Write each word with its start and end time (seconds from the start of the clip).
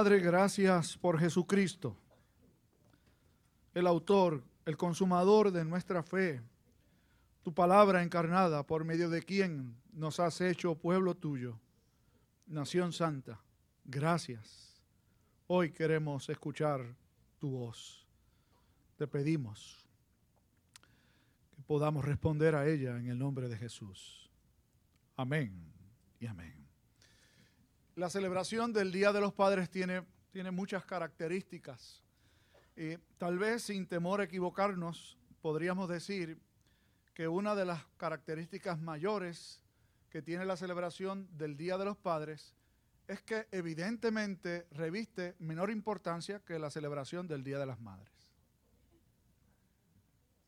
Padre, 0.00 0.20
gracias 0.20 0.96
por 0.96 1.18
Jesucristo, 1.18 1.96
el 3.74 3.84
autor, 3.84 4.44
el 4.64 4.76
consumador 4.76 5.50
de 5.50 5.64
nuestra 5.64 6.04
fe, 6.04 6.40
tu 7.42 7.52
palabra 7.52 8.04
encarnada, 8.04 8.64
por 8.64 8.84
medio 8.84 9.10
de 9.10 9.24
quien 9.24 9.74
nos 9.92 10.20
has 10.20 10.40
hecho 10.40 10.76
pueblo 10.76 11.16
tuyo, 11.16 11.58
nación 12.46 12.92
santa. 12.92 13.40
Gracias. 13.86 14.80
Hoy 15.48 15.72
queremos 15.72 16.28
escuchar 16.28 16.94
tu 17.40 17.50
voz. 17.50 18.06
Te 18.98 19.08
pedimos 19.08 19.84
que 21.56 21.62
podamos 21.62 22.04
responder 22.04 22.54
a 22.54 22.68
ella 22.68 22.96
en 22.98 23.08
el 23.08 23.18
nombre 23.18 23.48
de 23.48 23.56
Jesús. 23.56 24.30
Amén 25.16 25.52
y 26.20 26.26
amén. 26.26 26.67
La 27.98 28.08
celebración 28.08 28.72
del 28.72 28.92
Día 28.92 29.12
de 29.12 29.20
los 29.20 29.32
Padres 29.32 29.70
tiene, 29.70 30.04
tiene 30.30 30.52
muchas 30.52 30.84
características. 30.84 32.00
y 32.76 32.96
tal 33.18 33.40
vez 33.40 33.64
sin 33.64 33.88
temor 33.88 34.20
a 34.20 34.24
equivocarnos, 34.24 35.18
podríamos 35.42 35.88
decir 35.88 36.38
que 37.12 37.26
una 37.26 37.56
de 37.56 37.64
las 37.64 37.84
características 37.96 38.78
mayores 38.78 39.64
que 40.10 40.22
tiene 40.22 40.44
la 40.44 40.56
celebración 40.56 41.28
del 41.36 41.56
Día 41.56 41.76
de 41.76 41.86
los 41.86 41.96
Padres 41.96 42.54
es 43.08 43.20
que 43.22 43.48
evidentemente 43.50 44.68
reviste 44.70 45.34
menor 45.40 45.68
importancia 45.68 46.38
que 46.38 46.60
la 46.60 46.70
celebración 46.70 47.26
del 47.26 47.42
Día 47.42 47.58
de 47.58 47.66
las 47.66 47.80
Madres. 47.80 48.30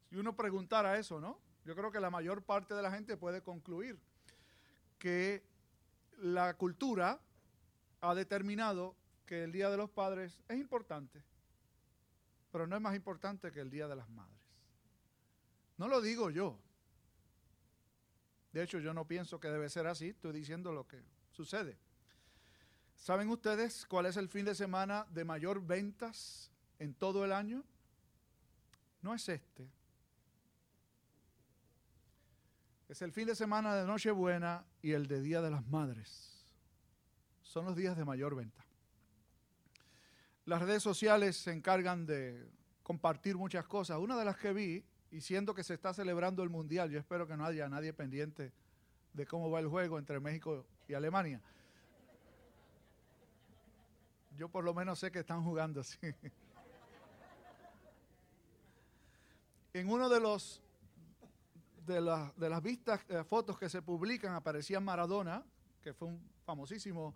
Si 0.09 0.15
uno 0.15 0.37
preguntara 0.37 1.01
eso, 1.01 1.21
¿no? 1.21 1.41
Yo 1.65 1.75
creo 1.75 1.91
que 1.91 1.99
la 1.99 2.11
mayor 2.11 2.45
parte 2.45 2.75
de 2.75 2.83
la 2.83 2.93
gente 2.93 3.17
puede 3.17 3.43
concluir 3.43 3.99
que 5.01 5.43
la 6.17 6.55
cultura 6.55 7.21
ha 8.01 8.15
determinado 8.15 8.97
que 9.27 9.45
el 9.45 9.53
Día 9.53 9.71
de 9.71 9.77
los 9.77 9.91
Padres 9.91 10.43
es 10.49 10.59
importante, 10.59 11.23
pero 12.51 12.67
no 12.67 12.77
es 12.77 12.83
más 12.83 12.97
importante 12.97 13.53
que 13.53 13.61
el 13.61 13.71
Día 13.71 13.87
de 13.87 13.97
las 13.97 14.09
Madres. 14.09 14.41
No 15.77 15.89
lo 15.89 16.01
digo 16.01 16.31
yo. 16.31 16.59
De 18.53 18.63
hecho, 18.63 18.81
yo 18.81 18.93
no 18.93 19.07
pienso 19.07 19.39
que 19.39 19.49
debe 19.49 19.69
ser 19.69 19.87
así, 19.87 20.09
estoy 20.09 20.33
diciendo 20.33 20.73
lo 20.73 20.87
que 20.87 21.01
sucede. 21.31 21.79
¿Saben 22.97 23.31
ustedes 23.31 23.87
cuál 23.87 24.07
es 24.07 24.17
el 24.17 24.29
fin 24.29 24.45
de 24.45 24.55
semana 24.55 25.07
de 25.11 25.25
mayor 25.25 25.65
ventas 25.65 26.51
en 26.79 26.93
todo 26.93 27.25
el 27.25 27.33
año? 27.33 27.65
No 29.01 29.15
es 29.15 29.29
este. 29.29 29.71
Es 32.89 33.01
el 33.03 33.13
fin 33.13 33.27
de 33.27 33.37
semana 33.37 33.75
de 33.77 33.87
Nochebuena 33.87 34.67
y 34.83 34.93
el 34.93 35.07
de 35.07 35.23
Día 35.23 35.41
de 35.41 35.51
las 35.51 35.65
Madres. 35.67 36.30
Son 37.51 37.65
los 37.65 37.75
días 37.75 37.97
de 37.97 38.05
mayor 38.05 38.37
venta. 38.37 38.65
Las 40.45 40.63
redes 40.63 40.85
sociales 40.85 41.37
se 41.37 41.51
encargan 41.51 42.07
de 42.07 42.49
compartir 42.85 43.37
muchas 43.37 43.67
cosas. 43.67 43.99
Una 43.99 44.17
de 44.17 44.25
las 44.25 44.37
que 44.37 44.53
vi 44.53 44.85
y 45.11 45.21
siendo 45.21 45.53
que 45.53 45.65
se 45.65 45.75
está 45.75 45.93
celebrando 45.93 46.45
el 46.45 46.49
Mundial, 46.49 46.93
yo 46.93 47.01
espero 47.01 47.27
que 47.27 47.37
no 47.37 47.45
haya 47.45 47.69
nadie 47.69 47.93
pendiente 47.93 48.53
de 49.15 49.27
cómo 49.27 49.51
va 49.51 49.59
el 49.59 49.67
juego 49.67 49.99
entre 49.99 50.21
México 50.21 50.65
y 50.87 50.95
Alemania. 50.95 51.43
Yo 54.37 54.49
por 54.49 54.63
lo 54.63 54.73
menos 54.73 55.01
sé 55.01 55.11
que 55.11 55.19
están 55.19 55.43
jugando 55.43 55.81
así. 55.81 55.99
En 59.73 59.91
uno 59.91 60.09
de 60.09 60.21
los 60.21 60.63
de, 61.85 61.95
de 62.37 62.49
las 62.49 62.63
vistas 62.63 63.01
eh, 63.09 63.25
fotos 63.25 63.59
que 63.59 63.69
se 63.69 63.83
publican 63.83 64.35
aparecía 64.35 64.79
Maradona, 64.79 65.45
que 65.83 65.93
fue 65.93 66.07
un 66.07 66.23
famosísimo 66.45 67.13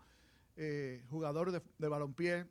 eh, 0.57 1.03
jugador 1.11 1.51
de, 1.51 1.61
de, 1.79 1.89
balompié, 1.89 2.47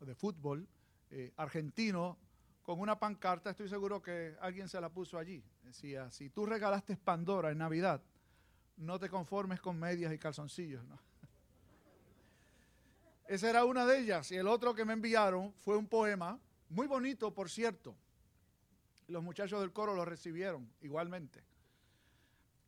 de 0.00 0.14
fútbol, 0.14 0.66
eh, 1.10 1.32
argentino, 1.36 2.18
con 2.64 2.80
una 2.80 2.98
pancarta, 2.98 3.50
estoy 3.50 3.68
seguro 3.68 4.02
que 4.02 4.34
alguien 4.40 4.68
se 4.68 4.80
la 4.80 4.88
puso 4.88 5.18
allí. 5.18 5.44
Decía, 5.62 6.10
si 6.10 6.30
tú 6.30 6.46
regalaste 6.46 6.96
Pandora 6.96 7.50
en 7.50 7.58
Navidad, 7.58 8.02
no 8.78 8.98
te 8.98 9.08
conformes 9.08 9.60
con 9.60 9.78
medias 9.78 10.12
y 10.12 10.18
calzoncillos. 10.18 10.82
Esa 13.28 13.50
era 13.50 13.64
una 13.64 13.86
de 13.86 14.00
ellas. 14.00 14.32
Y 14.32 14.36
el 14.36 14.48
otro 14.48 14.74
que 14.74 14.84
me 14.84 14.94
enviaron 14.94 15.52
fue 15.58 15.76
un 15.76 15.86
poema, 15.86 16.40
muy 16.70 16.86
bonito, 16.86 17.32
por 17.32 17.50
cierto. 17.50 17.94
Los 19.08 19.22
muchachos 19.22 19.60
del 19.60 19.72
coro 19.72 19.94
lo 19.94 20.04
recibieron 20.04 20.70
igualmente. 20.80 21.44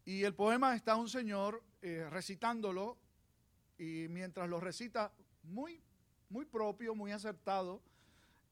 Y 0.05 0.25
el 0.25 0.34
poema 0.34 0.77
está 0.77 0.97
un 0.97 1.09
señor 1.09 1.62
eh, 1.81 2.06
recitándolo 2.10 2.99
y 3.78 4.06
mientras 4.09 4.48
lo 4.48 4.60
recita, 4.60 5.12
muy, 5.42 5.82
muy 6.28 6.44
propio, 6.44 6.94
muy 6.94 7.12
acertado, 7.12 7.82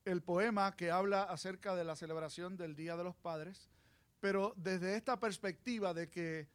el 0.04 0.22
poema 0.22 0.76
que 0.76 0.90
habla 0.90 1.22
acerca 1.22 1.74
de 1.74 1.84
la 1.84 1.96
celebración 1.96 2.56
del 2.56 2.76
Día 2.76 2.96
de 2.96 3.04
los 3.04 3.16
Padres, 3.16 3.70
pero 4.20 4.52
desde 4.56 4.96
esta 4.96 5.18
perspectiva 5.18 5.94
de 5.94 6.10
que, 6.10 6.48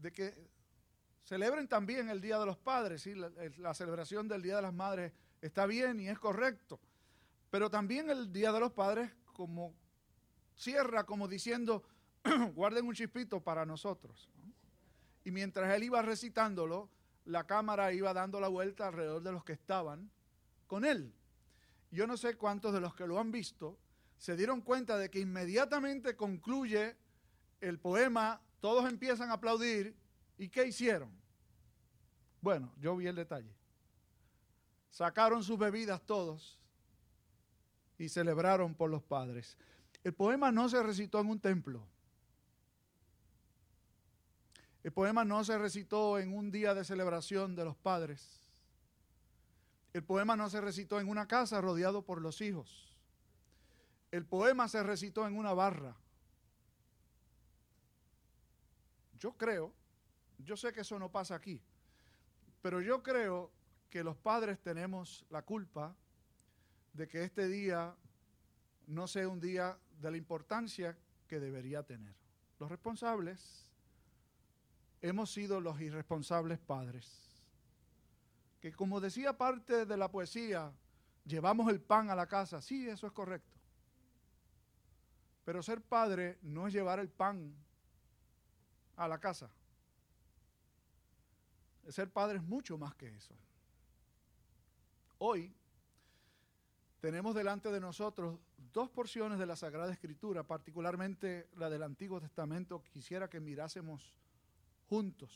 de 0.00 0.12
que 0.12 0.48
celebren 1.24 1.68
también 1.68 2.08
el 2.08 2.20
Día 2.20 2.38
de 2.38 2.46
los 2.46 2.58
Padres, 2.58 3.02
¿sí? 3.02 3.14
la, 3.14 3.74
celebración 3.74 4.28
del 4.28 4.42
Día 4.42 4.56
de 4.56 4.62
las 4.62 4.74
Madres 4.74 5.12
está 5.40 5.66
bien 5.66 6.00
y 6.00 6.08
es 6.08 6.18
correcto, 6.18 6.80
pero 7.50 7.70
también 7.70 8.08
el 8.10 8.32
Día 8.32 8.52
de 8.52 8.60
los 8.60 8.72
Padres 8.72 9.10
como 9.32 9.74
cierra 10.54 11.04
como 11.04 11.26
diciendo, 11.26 11.82
guarden 12.54 12.86
un 12.86 12.94
chispito 12.94 13.40
para 13.40 13.64
nosotros. 13.64 14.28
¿no? 14.36 14.52
Y 15.24 15.30
mientras 15.30 15.74
él 15.74 15.84
iba 15.84 16.02
recitándolo, 16.02 16.90
la 17.24 17.46
cámara 17.46 17.92
iba 17.92 18.12
dando 18.12 18.40
la 18.40 18.48
vuelta 18.48 18.88
alrededor 18.88 19.22
de 19.22 19.32
los 19.32 19.44
que 19.44 19.52
estaban 19.52 20.10
con 20.66 20.84
él. 20.84 21.12
Yo 21.90 22.06
no 22.06 22.16
sé 22.16 22.36
cuántos 22.36 22.72
de 22.72 22.80
los 22.80 22.94
que 22.94 23.06
lo 23.06 23.18
han 23.18 23.30
visto 23.32 23.78
se 24.20 24.36
dieron 24.36 24.60
cuenta 24.60 24.98
de 24.98 25.10
que 25.10 25.18
inmediatamente 25.18 26.14
concluye 26.14 26.94
el 27.60 27.78
poema, 27.78 28.40
todos 28.60 28.88
empiezan 28.88 29.30
a 29.30 29.34
aplaudir. 29.34 29.96
¿Y 30.36 30.48
qué 30.48 30.66
hicieron? 30.66 31.10
Bueno, 32.40 32.72
yo 32.78 32.96
vi 32.96 33.06
el 33.06 33.16
detalle. 33.16 33.54
Sacaron 34.90 35.42
sus 35.42 35.58
bebidas 35.58 36.02
todos 36.04 36.58
y 37.98 38.08
celebraron 38.08 38.74
por 38.74 38.90
los 38.90 39.02
padres. 39.02 39.56
El 40.04 40.14
poema 40.14 40.50
no 40.50 40.68
se 40.68 40.82
recitó 40.82 41.20
en 41.20 41.28
un 41.28 41.40
templo. 41.40 41.86
El 44.82 44.92
poema 44.92 45.24
no 45.24 45.44
se 45.44 45.58
recitó 45.58 46.18
en 46.18 46.34
un 46.34 46.50
día 46.50 46.74
de 46.74 46.84
celebración 46.84 47.54
de 47.54 47.64
los 47.64 47.76
padres. 47.76 48.40
El 49.92 50.04
poema 50.04 50.36
no 50.36 50.48
se 50.48 50.60
recitó 50.60 51.00
en 51.00 51.08
una 51.08 51.26
casa 51.26 51.60
rodeado 51.60 52.02
por 52.02 52.22
los 52.22 52.40
hijos. 52.40 52.96
El 54.10 54.24
poema 54.24 54.68
se 54.68 54.82
recitó 54.82 55.26
en 55.26 55.36
una 55.36 55.52
barra. 55.52 55.96
Yo 59.18 59.32
creo, 59.36 59.72
yo 60.38 60.56
sé 60.56 60.72
que 60.72 60.80
eso 60.80 60.98
no 60.98 61.10
pasa 61.10 61.34
aquí, 61.34 61.60
pero 62.62 62.80
yo 62.80 63.02
creo 63.02 63.52
que 63.90 64.02
los 64.02 64.16
padres 64.16 64.58
tenemos 64.60 65.26
la 65.28 65.42
culpa 65.42 65.94
de 66.94 67.06
que 67.06 67.24
este 67.24 67.48
día 67.48 67.94
no 68.86 69.06
sea 69.06 69.28
un 69.28 69.40
día 69.40 69.78
de 70.00 70.10
la 70.10 70.16
importancia 70.16 70.96
que 71.28 71.38
debería 71.38 71.82
tener. 71.82 72.14
Los 72.58 72.70
responsables 72.70 73.69
hemos 75.00 75.30
sido 75.32 75.60
los 75.60 75.80
irresponsables 75.80 76.58
padres 76.58 77.30
que 78.60 78.72
como 78.72 79.00
decía 79.00 79.36
parte 79.36 79.86
de 79.86 79.96
la 79.96 80.10
poesía, 80.10 80.72
llevamos 81.24 81.70
el 81.70 81.80
pan 81.80 82.10
a 82.10 82.14
la 82.14 82.26
casa. 82.26 82.60
Sí, 82.60 82.88
eso 82.88 83.06
es 83.06 83.12
correcto. 83.12 83.58
Pero 85.44 85.62
ser 85.62 85.80
padre 85.80 86.38
no 86.42 86.66
es 86.66 86.74
llevar 86.74 87.00
el 87.00 87.08
pan 87.08 87.54
a 88.96 89.08
la 89.08 89.18
casa. 89.18 89.50
Ser 91.88 92.10
padre 92.10 92.36
es 92.36 92.44
mucho 92.44 92.76
más 92.76 92.94
que 92.94 93.08
eso. 93.08 93.34
Hoy 95.18 95.54
tenemos 97.00 97.34
delante 97.34 97.70
de 97.70 97.80
nosotros 97.80 98.38
dos 98.72 98.90
porciones 98.90 99.38
de 99.38 99.46
la 99.46 99.56
Sagrada 99.56 99.90
Escritura, 99.90 100.42
particularmente 100.42 101.48
la 101.56 101.70
del 101.70 101.82
Antiguo 101.82 102.20
Testamento, 102.20 102.84
quisiera 102.84 103.28
que 103.28 103.40
mirásemos 103.40 104.14
juntos 104.90 105.30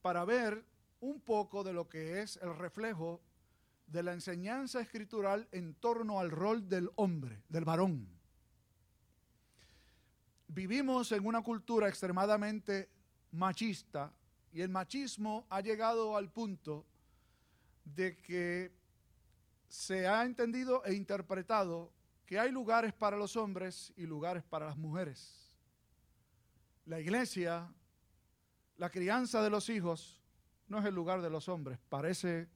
para 0.00 0.24
ver 0.24 0.64
un 1.00 1.20
poco 1.20 1.64
de 1.64 1.72
lo 1.72 1.88
que 1.88 2.22
es 2.22 2.36
el 2.36 2.56
reflejo 2.56 3.20
de 3.88 4.04
la 4.04 4.12
enseñanza 4.12 4.80
escritural 4.80 5.48
en 5.50 5.74
torno 5.74 6.20
al 6.20 6.30
rol 6.30 6.68
del 6.68 6.90
hombre, 6.94 7.42
del 7.48 7.64
varón. 7.64 8.08
Vivimos 10.46 11.10
en 11.10 11.26
una 11.26 11.42
cultura 11.42 11.88
extremadamente 11.88 12.88
machista 13.32 14.12
y 14.52 14.60
el 14.60 14.68
machismo 14.68 15.46
ha 15.50 15.60
llegado 15.60 16.16
al 16.16 16.30
punto 16.30 16.86
de 17.84 18.16
que 18.16 18.72
se 19.68 20.06
ha 20.06 20.24
entendido 20.24 20.84
e 20.84 20.94
interpretado 20.94 21.92
que 22.24 22.38
hay 22.38 22.52
lugares 22.52 22.92
para 22.92 23.16
los 23.16 23.34
hombres 23.34 23.92
y 23.96 24.06
lugares 24.06 24.44
para 24.44 24.66
las 24.66 24.76
mujeres. 24.76 25.52
La 26.86 27.00
iglesia, 27.00 27.70
la 28.78 28.90
crianza 28.90 29.42
de 29.42 29.50
los 29.50 29.68
hijos, 29.68 30.20
no 30.68 30.78
es 30.78 30.84
el 30.86 30.94
lugar 30.94 31.20
de 31.20 31.28
los 31.28 31.48
hombres, 31.48 31.78
parece 31.88 32.48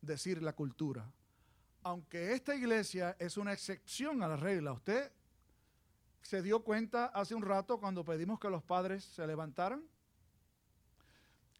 decir 0.00 0.42
la 0.42 0.52
cultura. 0.52 1.10
Aunque 1.82 2.32
esta 2.32 2.54
iglesia 2.54 3.16
es 3.18 3.38
una 3.38 3.52
excepción 3.52 4.22
a 4.22 4.28
la 4.28 4.36
regla, 4.36 4.72
usted 4.72 5.10
se 6.20 6.42
dio 6.42 6.62
cuenta 6.62 7.06
hace 7.06 7.34
un 7.34 7.42
rato 7.42 7.80
cuando 7.80 8.04
pedimos 8.04 8.38
que 8.38 8.50
los 8.50 8.62
padres 8.62 9.02
se 9.04 9.26
levantaran. 9.26 9.82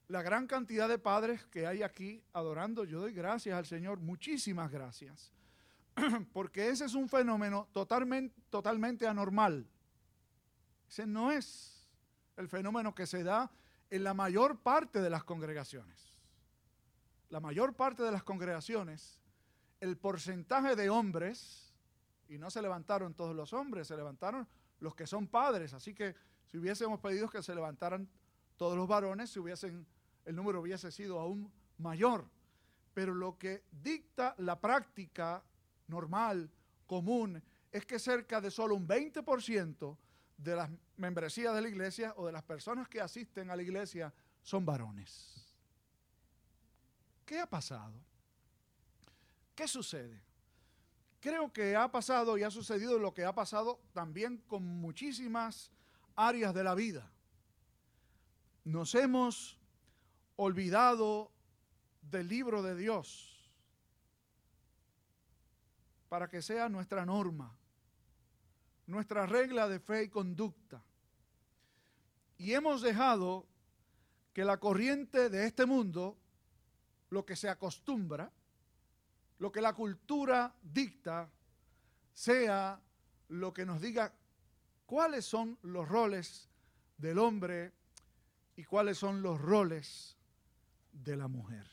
La 0.09 0.23
gran 0.23 0.47
cantidad 0.47 0.89
de 0.89 0.99
padres 0.99 1.47
que 1.47 1.67
hay 1.67 1.83
aquí 1.83 2.23
adorando, 2.35 2.85
yo 2.85 3.01
doy 3.01 3.15
gracias 3.15 3.57
al 3.57 3.65
Señor, 3.65 4.01
muchísimas 4.01 4.71
gracias, 4.71 5.33
porque 6.35 6.69
ese 6.69 6.85
es 6.85 6.95
un 6.95 7.09
fenómeno 7.09 7.69
totalmente, 7.73 8.35
totalmente 8.51 9.07
anormal. 9.07 9.67
Ese 10.89 11.07
no 11.07 11.31
es 11.33 11.89
el 12.37 12.49
fenómeno 12.49 12.95
que 12.95 13.07
se 13.07 13.23
da 13.23 13.51
en 13.91 14.05
la 14.05 14.15
mayor 14.15 14.61
parte 14.61 15.01
de 15.01 15.11
las 15.11 15.25
congregaciones. 15.25 16.15
La 17.29 17.41
mayor 17.41 17.75
parte 17.75 18.03
de 18.03 18.11
las 18.11 18.23
congregaciones, 18.23 19.21
el 19.81 19.97
porcentaje 19.97 20.77
de 20.77 20.91
hombres 20.91 21.75
y 22.29 22.39
no 22.39 22.51
se 22.51 22.63
levantaron 22.63 23.15
todos 23.15 23.35
los 23.35 23.53
hombres, 23.53 23.89
se 23.89 23.97
levantaron 23.97 24.47
los 24.79 24.95
que 24.95 25.07
son 25.07 25.27
padres. 25.27 25.75
Así 25.75 25.95
que 25.95 26.15
si 26.47 26.59
hubiésemos 26.59 27.01
pedido 27.01 27.29
que 27.29 27.43
se 27.43 27.55
levantaran 27.55 28.09
todos 28.57 28.77
los 28.77 28.87
varones, 28.87 29.37
el 29.37 30.37
número 30.37 30.61
hubiese 30.61 30.91
sido 30.93 31.19
aún 31.19 31.53
mayor. 31.79 32.29
Pero 32.95 33.15
lo 33.15 33.39
que 33.39 33.65
dicta 33.71 34.35
la 34.39 34.61
práctica 34.61 35.43
normal, 35.89 36.51
común, 36.87 37.43
es 37.73 37.87
que 37.87 37.99
cerca 37.99 38.41
de 38.41 38.51
solo 38.51 38.75
un 38.75 38.87
20% 38.87 39.97
de 40.37 40.57
las 40.57 40.71
membresías 41.01 41.55
de 41.55 41.63
la 41.63 41.69
iglesia 41.69 42.15
o 42.17 42.27
de 42.27 42.33
las 42.33 42.43
personas 42.43 42.89
que 42.89 43.01
asisten 43.01 43.51
a 43.51 43.57
la 43.57 43.63
iglesia 43.63 44.13
son 44.43 44.65
varones. 44.65 45.45
¿Qué 47.25 47.41
ha 47.41 47.47
pasado? 47.47 47.95
¿Qué 49.55 49.67
sucede? 49.67 50.23
Creo 51.21 51.53
que 51.53 51.77
ha 51.77 51.91
pasado 51.91 52.39
y 52.39 52.43
ha 52.43 52.51
sucedido 52.51 52.99
lo 52.99 53.13
que 53.13 53.25
ha 53.25 53.35
pasado 53.35 53.81
también 53.93 54.39
con 54.47 54.65
muchísimas 54.65 55.71
áreas 56.17 56.55
de 56.55 56.65
la 56.65 56.75
vida. 56.75 57.11
Nos 58.65 58.95
hemos 58.95 59.59
olvidado 60.37 61.31
del 62.03 62.29
libro 62.29 62.63
de 62.63 62.77
Dios 62.77 63.51
para 66.09 66.29
que 66.29 66.43
sea 66.43 66.69
nuestra 66.69 67.07
norma, 67.07 67.57
nuestra 68.87 69.27
regla 69.27 69.69
de 69.69 69.79
fe 69.79 70.05
y 70.05 70.09
conducta. 70.09 70.83
Y 72.41 72.55
hemos 72.55 72.81
dejado 72.81 73.47
que 74.33 74.47
la 74.47 74.59
corriente 74.59 75.29
de 75.29 75.45
este 75.45 75.67
mundo, 75.67 76.17
lo 77.11 77.27
que 77.27 77.37
se 77.37 77.51
acostumbra, 77.51 78.33
lo 79.41 79.53
que 79.53 79.61
la 79.61 79.75
cultura 79.75 80.57
dicta 80.63 81.31
sea 82.15 82.81
lo 83.29 83.53
que 83.53 83.67
nos 83.67 83.83
diga 83.83 84.15
cuáles 84.87 85.27
son 85.27 85.59
los 85.61 85.87
roles 85.87 86.49
del 86.97 87.19
hombre 87.19 87.75
y 88.57 88.65
cuáles 88.65 88.97
son 88.97 89.21
los 89.21 89.39
roles 89.39 90.17
de 90.93 91.17
la 91.19 91.29
mujer. 91.29 91.67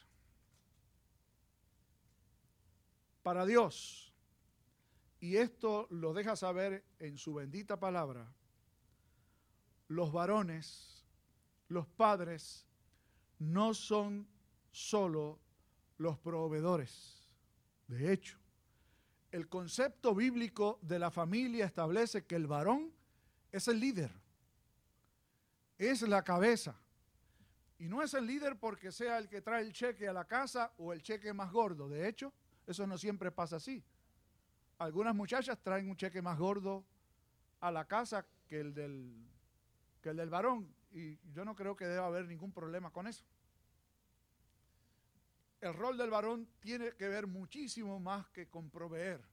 Para 3.24 3.46
Dios, 3.46 4.14
y 5.22 5.38
esto 5.38 5.88
lo 5.92 6.14
deja 6.14 6.36
saber 6.36 6.84
en 7.00 7.18
su 7.18 7.36
bendita 7.36 7.80
palabra, 7.80 8.30
los 9.88 10.12
varones, 10.12 11.06
los 11.68 11.88
padres, 11.88 12.66
no 13.40 13.74
son 13.74 14.28
solo 14.72 15.40
los 15.98 16.18
proveedores 16.20 17.18
de 17.88 18.12
hecho, 18.12 18.38
el 19.32 19.48
concepto 19.48 20.14
bíblico 20.14 20.80
de 20.82 21.00
la 21.00 21.10
familia 21.10 21.66
establece 21.66 22.26
que 22.26 22.36
el 22.36 22.48
varón 22.48 22.92
es 23.52 23.68
el 23.68 23.80
líder, 23.80 24.12
es 25.78 26.02
la 26.02 26.24
cabeza. 26.24 26.76
Y 27.80 27.88
no 27.88 28.02
es 28.02 28.14
el 28.14 28.26
líder 28.26 28.58
porque 28.60 28.92
sea 28.92 29.20
el 29.20 29.30
que 29.30 29.42
trae 29.42 29.62
el 29.62 29.72
cheque 29.72 30.08
a 30.08 30.14
la 30.14 30.26
casa 30.26 30.74
o 30.78 30.92
el 30.92 31.02
cheque 31.02 31.32
más 31.32 31.52
gordo. 31.52 31.88
De 31.88 32.08
hecho, 32.08 32.34
eso 32.66 32.86
no 32.88 32.98
siempre 32.98 33.32
pasa 33.32 33.58
así. 33.58 33.84
Algunas 34.80 35.16
muchachas 35.16 35.60
traen 35.62 35.90
un 35.90 35.96
cheque 35.96 36.22
más 36.22 36.38
gordo 36.38 36.84
a 37.60 37.72
la 37.72 37.86
casa 37.86 38.26
que 38.48 38.60
el 38.60 38.74
del, 38.74 39.30
el 40.10 40.18
del 40.18 40.30
varón. 40.30 40.74
Y 40.92 41.18
yo 41.32 41.46
no 41.46 41.56
creo 41.56 41.76
que 41.76 41.86
deba 41.86 42.08
haber 42.08 42.26
ningún 42.26 42.52
problema 42.52 42.92
con 42.92 43.08
eso 43.08 43.26
el 45.62 45.74
rol 45.74 45.98
del 45.98 46.10
varón 46.10 46.48
tiene 46.60 46.94
que 46.94 47.08
ver 47.08 47.28
muchísimo 47.28 48.00
más 48.00 48.28
que 48.30 48.48
con 48.48 48.70
proveer 48.70 49.24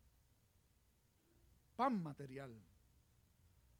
pan 1.77 2.03
material. 2.03 2.55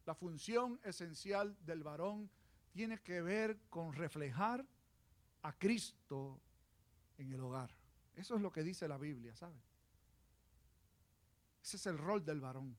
La 0.05 0.15
función 0.15 0.81
esencial 0.83 1.57
del 1.65 1.83
varón 1.83 2.31
tiene 2.73 2.99
que 2.99 3.23
ver 3.23 3.59
con 3.71 3.93
reflejar 3.93 4.67
a 5.43 5.53
Cristo 5.53 6.41
en 7.17 7.33
el 7.33 7.41
hogar. 7.41 7.75
Eso 8.15 8.35
es 8.35 8.43
lo 8.43 8.53
que 8.53 8.63
dice 8.63 8.89
la 8.89 8.99
Biblia, 8.99 9.35
¿sabe? 9.37 9.61
Ese 11.63 11.77
es 11.77 11.87
el 11.87 11.97
rol 11.97 12.25
del 12.25 12.41
varón. 12.41 12.77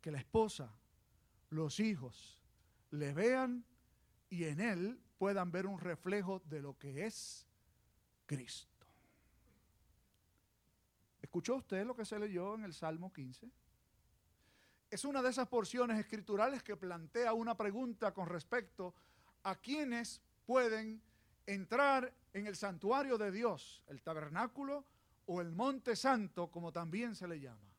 Que 0.00 0.10
la 0.10 0.18
esposa, 0.18 0.72
los 1.50 1.78
hijos, 1.80 2.39
le 2.90 3.12
vean 3.12 3.64
y 4.28 4.44
en 4.44 4.60
él 4.60 5.00
puedan 5.18 5.50
ver 5.50 5.66
un 5.66 5.78
reflejo 5.78 6.40
de 6.46 6.60
lo 6.60 6.78
que 6.78 7.06
es 7.06 7.46
Cristo. 8.26 8.86
¿Escuchó 11.20 11.56
usted 11.56 11.84
lo 11.84 11.94
que 11.94 12.04
se 12.04 12.18
leyó 12.18 12.54
en 12.54 12.64
el 12.64 12.72
Salmo 12.72 13.12
15? 13.12 13.50
Es 14.90 15.04
una 15.04 15.22
de 15.22 15.30
esas 15.30 15.46
porciones 15.48 15.98
escriturales 15.98 16.62
que 16.62 16.76
plantea 16.76 17.32
una 17.32 17.56
pregunta 17.56 18.12
con 18.12 18.28
respecto 18.28 18.94
a 19.44 19.54
quienes 19.54 20.20
pueden 20.46 21.00
entrar 21.46 22.12
en 22.32 22.46
el 22.46 22.56
santuario 22.56 23.16
de 23.18 23.30
Dios, 23.30 23.82
el 23.86 24.02
tabernáculo 24.02 24.84
o 25.26 25.40
el 25.40 25.52
monte 25.52 25.94
santo, 25.94 26.50
como 26.50 26.72
también 26.72 27.14
se 27.14 27.28
le 27.28 27.40
llama. 27.40 27.72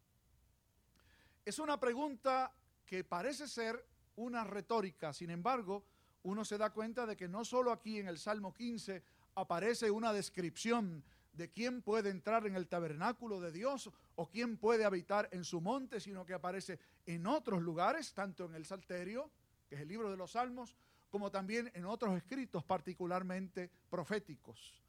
Es 1.43 1.59
una 1.59 1.79
pregunta 1.79 2.53
que 2.85 3.03
parece 3.03 3.47
ser 3.47 3.85
una 4.15 4.43
retórica, 4.43 5.13
sin 5.13 5.29
embargo, 5.29 5.83
uno 6.23 6.45
se 6.45 6.57
da 6.57 6.71
cuenta 6.71 7.05
de 7.05 7.17
que 7.17 7.27
no 7.27 7.43
solo 7.43 7.71
aquí 7.71 7.99
en 7.99 8.07
el 8.07 8.19
Salmo 8.19 8.53
15 8.53 9.03
aparece 9.35 9.89
una 9.89 10.13
descripción 10.13 11.03
de 11.33 11.49
quién 11.49 11.81
puede 11.81 12.09
entrar 12.09 12.45
en 12.45 12.55
el 12.55 12.67
tabernáculo 12.67 13.39
de 13.39 13.51
Dios 13.51 13.89
o 14.15 14.29
quién 14.29 14.57
puede 14.57 14.85
habitar 14.85 15.29
en 15.31 15.43
su 15.43 15.61
monte, 15.61 15.99
sino 15.99 16.25
que 16.25 16.33
aparece 16.33 16.79
en 17.05 17.25
otros 17.25 17.61
lugares, 17.61 18.13
tanto 18.13 18.45
en 18.45 18.55
el 18.55 18.65
Salterio, 18.65 19.31
que 19.67 19.75
es 19.75 19.81
el 19.81 19.87
libro 19.87 20.11
de 20.11 20.17
los 20.17 20.31
Salmos, 20.31 20.75
como 21.09 21.31
también 21.31 21.71
en 21.73 21.85
otros 21.85 22.15
escritos 22.15 22.63
particularmente 22.63 23.69
proféticos 23.89 24.81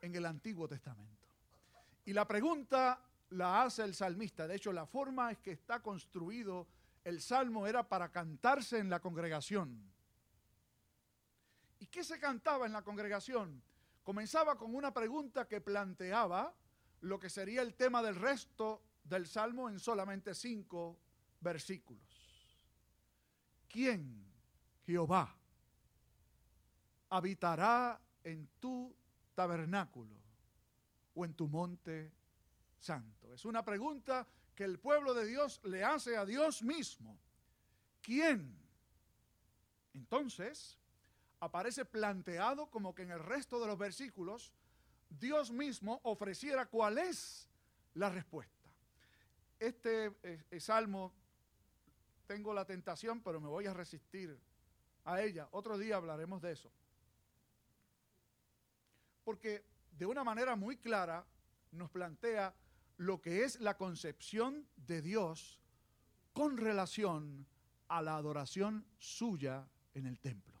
en 0.00 0.14
el 0.14 0.26
Antiguo 0.26 0.68
Testamento. 0.68 1.26
Y 2.04 2.12
la 2.12 2.26
pregunta 2.26 3.00
la 3.30 3.62
hace 3.62 3.82
el 3.82 3.94
salmista, 3.94 4.46
de 4.46 4.56
hecho 4.56 4.72
la 4.72 4.86
forma 4.86 5.32
es 5.32 5.38
que 5.38 5.52
está 5.52 5.80
construido 5.80 6.66
el 7.06 7.22
salmo 7.22 7.66
era 7.66 7.88
para 7.88 8.10
cantarse 8.10 8.78
en 8.78 8.90
la 8.90 9.00
congregación. 9.00 9.80
¿Y 11.78 11.86
qué 11.86 12.04
se 12.04 12.18
cantaba 12.18 12.66
en 12.66 12.72
la 12.72 12.82
congregación? 12.82 13.62
comenzaba 14.06 14.56
con 14.56 14.72
una 14.72 14.94
pregunta 14.94 15.48
que 15.48 15.60
planteaba 15.60 16.54
lo 17.00 17.18
que 17.18 17.28
sería 17.28 17.60
el 17.60 17.74
tema 17.74 18.00
del 18.04 18.14
resto 18.14 18.80
del 19.02 19.26
Salmo 19.26 19.68
en 19.68 19.80
solamente 19.80 20.32
cinco 20.32 20.96
versículos. 21.40 22.06
¿Quién, 23.68 24.24
Jehová, 24.86 25.36
habitará 27.08 28.00
en 28.22 28.48
tu 28.60 28.94
tabernáculo 29.34 30.14
o 31.16 31.24
en 31.24 31.34
tu 31.34 31.48
monte 31.48 32.12
santo? 32.78 33.32
Es 33.32 33.44
una 33.44 33.64
pregunta 33.64 34.26
que 34.54 34.64
el 34.64 34.78
pueblo 34.78 35.14
de 35.14 35.26
Dios 35.26 35.60
le 35.64 35.84
hace 35.84 36.16
a 36.16 36.24
Dios 36.24 36.62
mismo. 36.62 37.18
¿Quién? 38.00 38.56
Entonces, 39.94 40.78
aparece 41.40 41.84
planteado 41.84 42.70
como 42.70 42.94
que 42.94 43.02
en 43.02 43.10
el 43.10 43.20
resto 43.20 43.60
de 43.60 43.66
los 43.66 43.78
versículos 43.78 44.52
Dios 45.08 45.50
mismo 45.50 46.00
ofreciera 46.04 46.66
cuál 46.66 46.98
es 46.98 47.48
la 47.94 48.10
respuesta. 48.10 48.70
Este 49.58 50.06
eh, 50.22 50.44
eh, 50.50 50.60
salmo, 50.60 51.12
tengo 52.26 52.52
la 52.52 52.64
tentación, 52.64 53.22
pero 53.22 53.40
me 53.40 53.48
voy 53.48 53.66
a 53.66 53.74
resistir 53.74 54.38
a 55.04 55.22
ella. 55.22 55.48
Otro 55.52 55.78
día 55.78 55.96
hablaremos 55.96 56.42
de 56.42 56.52
eso. 56.52 56.70
Porque 59.24 59.64
de 59.92 60.06
una 60.06 60.24
manera 60.24 60.56
muy 60.56 60.76
clara 60.76 61.24
nos 61.72 61.90
plantea 61.90 62.54
lo 62.96 63.20
que 63.20 63.44
es 63.44 63.60
la 63.60 63.76
concepción 63.76 64.66
de 64.76 65.02
Dios 65.02 65.60
con 66.32 66.56
relación 66.56 67.46
a 67.88 68.02
la 68.02 68.16
adoración 68.16 68.86
suya 68.98 69.68
en 69.94 70.06
el 70.06 70.18
templo 70.18 70.56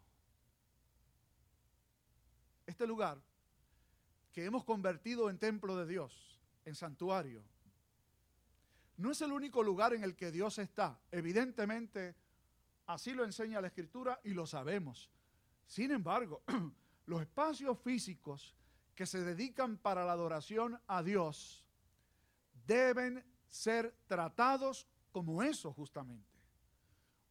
este 2.66 2.86
lugar, 2.86 3.22
que 4.32 4.44
hemos 4.44 4.64
convertido 4.64 5.30
en 5.30 5.38
templo 5.38 5.76
de 5.76 5.86
Dios, 5.86 6.42
en 6.64 6.74
santuario, 6.74 7.42
no 8.98 9.12
es 9.12 9.20
el 9.20 9.32
único 9.32 9.62
lugar 9.62 9.94
en 9.94 10.02
el 10.02 10.16
que 10.16 10.30
Dios 10.30 10.58
está. 10.58 10.98
Evidentemente, 11.10 12.16
así 12.86 13.12
lo 13.12 13.24
enseña 13.24 13.60
la 13.60 13.68
Escritura 13.68 14.20
y 14.24 14.30
lo 14.30 14.46
sabemos. 14.46 15.10
Sin 15.66 15.90
embargo, 15.90 16.42
los 17.06 17.20
espacios 17.20 17.78
físicos 17.78 18.54
que 18.94 19.06
se 19.06 19.22
dedican 19.22 19.76
para 19.76 20.04
la 20.04 20.12
adoración 20.12 20.80
a 20.86 21.02
Dios 21.02 21.65
deben 22.66 23.24
ser 23.48 23.94
tratados 24.06 24.86
como 25.12 25.42
eso 25.42 25.72
justamente. 25.72 26.36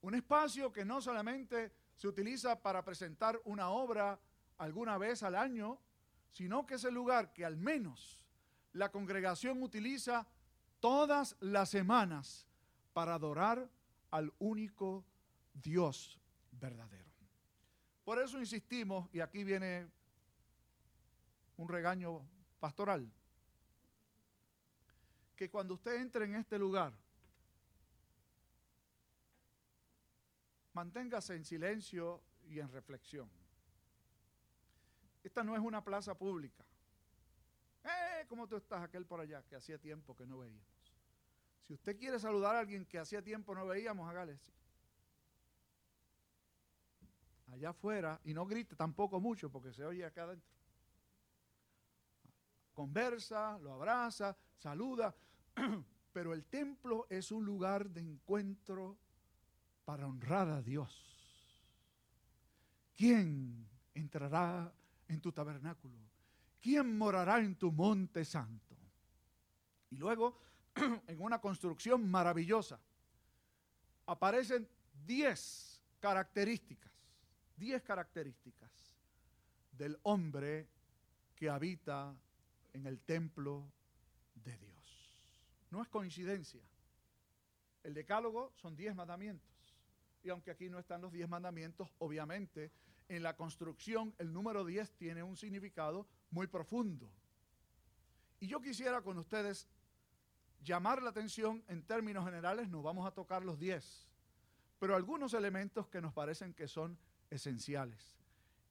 Un 0.01 0.15
espacio 0.15 0.72
que 0.72 0.86
no 0.86 1.01
solamente 1.01 1.72
se 1.96 2.08
utiliza 2.08 2.62
para 2.62 2.84
presentar 2.84 3.39
una 3.46 3.70
obra 3.70 4.20
alguna 4.58 4.98
vez 4.98 5.24
al 5.24 5.36
año, 5.36 5.80
sino 6.32 6.65
que 6.65 6.75
es 6.75 6.84
el 6.84 6.94
lugar 6.94 7.34
que 7.34 7.46
al 7.46 7.58
menos 7.58 8.24
la 8.74 8.92
congregación 8.92 9.62
utiliza 9.63 10.27
todas 10.80 11.36
las 11.39 11.70
semanas 11.70 12.48
para 12.94 13.15
adorar 13.15 13.70
al 14.12 14.34
único 14.39 15.06
Dios 15.54 16.20
verdadero. 16.51 17.12
Por 18.04 18.20
eso 18.20 18.39
insistimos, 18.39 19.10
y 19.12 19.20
aquí 19.20 19.44
viene 19.44 19.88
un 21.58 21.68
regaño 21.68 22.22
pastoral, 22.60 23.12
que 25.36 25.50
cuando 25.50 25.74
usted 25.74 25.96
entre 25.96 26.25
en 26.25 26.36
este 26.36 26.58
lugar, 26.58 26.94
manténgase 30.74 31.36
en 31.36 31.46
silencio 31.46 32.22
y 32.48 32.60
en 32.60 32.72
reflexión. 32.72 33.30
Esta 35.24 35.44
no 35.44 35.56
es 35.56 35.62
una 35.62 35.84
plaza 35.84 36.15
pública. 36.15 36.63
¡Eh! 37.84 38.25
¿Cómo 38.27 38.48
tú 38.48 38.56
estás 38.56 38.84
aquel 38.84 39.06
por 39.06 39.20
allá 39.20 39.44
que 39.44 39.56
hacía 39.56 39.77
tiempo 39.77 40.15
que 40.15 40.25
no 40.25 40.39
veíamos? 40.39 40.75
Si 41.68 41.74
usted 41.74 41.98
quiere 41.98 42.20
saludar 42.20 42.56
a 42.56 42.60
alguien 42.60 42.86
que 42.86 43.00
hacía 43.00 43.24
tiempo 43.24 43.56
no 43.56 43.65
veíamos, 43.65 44.08
hágale 44.08 44.34
así. 44.34 44.51
Allá 47.51 47.70
afuera, 47.70 48.20
y 48.24 48.34
no 48.34 48.46
grite 48.46 48.75
tampoco 48.75 49.20
mucho 49.20 49.50
porque 49.50 49.74
se 49.74 49.84
oye 49.84 50.06
acá 50.06 50.24
adentro. 50.24 50.50
Conversa, 52.74 53.58
lo 53.60 53.74
abraza, 53.74 54.36
saluda, 54.57 55.15
pero 56.13 56.33
el 56.33 56.45
templo 56.45 57.07
es 57.09 57.31
un 57.31 57.45
lugar 57.45 57.89
de 57.89 58.01
encuentro 58.01 58.97
para 59.83 60.07
honrar 60.07 60.50
a 60.50 60.62
Dios. 60.62 61.15
¿Quién 62.95 63.67
entrará 63.93 64.74
en 65.07 65.21
tu 65.21 65.31
tabernáculo? 65.31 65.97
¿Quién 66.62 66.97
morará 66.97 67.39
en 67.39 67.55
tu 67.55 67.71
monte 67.71 68.25
santo? 68.25 68.75
Y 69.91 69.97
luego, 69.97 70.39
en 71.07 71.21
una 71.21 71.39
construcción 71.39 72.09
maravillosa, 72.09 72.79
aparecen 74.07 74.67
diez 75.05 75.81
características, 76.00 76.91
diez 77.55 77.83
características 77.83 78.71
del 79.71 80.00
hombre 80.03 80.67
que 81.35 81.50
habita 81.50 82.15
en 82.74 82.85
el 82.85 83.00
templo 83.01 83.71
de 84.46 84.58
Dios. 84.58 84.75
No 85.72 85.82
es 85.82 85.90
coincidencia. 85.90 86.62
El 87.84 87.94
decálogo 87.94 88.54
son 88.56 88.75
diez 88.75 88.96
mandamientos. 88.96 89.52
Y 90.24 90.30
aunque 90.30 90.52
aquí 90.52 90.70
no 90.70 90.80
están 90.80 91.02
los 91.02 91.12
diez 91.12 91.28
mandamientos, 91.30 91.90
obviamente 92.00 92.72
en 93.10 93.22
la 93.22 93.36
construcción 93.36 94.16
el 94.18 94.34
número 94.34 94.66
10 94.66 94.94
tiene 94.94 95.22
un 95.22 95.38
significado 95.38 96.08
muy 96.32 96.48
profundo. 96.48 97.12
Y 98.40 98.48
yo 98.48 98.62
quisiera 98.62 99.02
con 99.02 99.18
ustedes 99.18 99.68
llamar 100.64 101.02
la 101.04 101.12
atención 101.12 101.64
en 101.68 101.84
términos 101.84 102.25
generales, 102.25 102.70
no 102.70 102.82
vamos 102.82 103.06
a 103.08 103.12
tocar 103.12 103.46
los 103.46 103.60
10, 103.60 104.08
pero 104.80 104.96
algunos 104.96 105.34
elementos 105.34 105.88
que 105.88 106.02
nos 106.02 106.14
parecen 106.14 106.54
que 106.54 106.68
son 106.68 106.98
esenciales. 107.30 108.18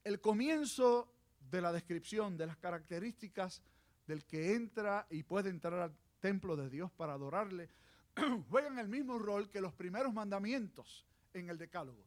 El 0.02 0.20
comienzo 0.20 1.08
de 1.50 1.60
la 1.60 1.72
descripción 1.72 2.36
de 2.36 2.46
las 2.46 2.56
características 2.56 3.62
del 4.06 4.24
que 4.24 4.54
entra 4.54 5.06
y 5.10 5.22
puede 5.22 5.50
entrar 5.50 5.74
al 5.74 5.96
templo 6.20 6.56
de 6.56 6.70
Dios 6.70 6.90
para 6.92 7.14
adorarle, 7.14 7.68
juegan 8.48 8.78
el 8.78 8.88
mismo 8.88 9.18
rol 9.18 9.50
que 9.50 9.60
los 9.60 9.72
primeros 9.72 10.12
mandamientos 10.12 11.06
en 11.32 11.50
el 11.50 11.58
decálogo. 11.58 12.04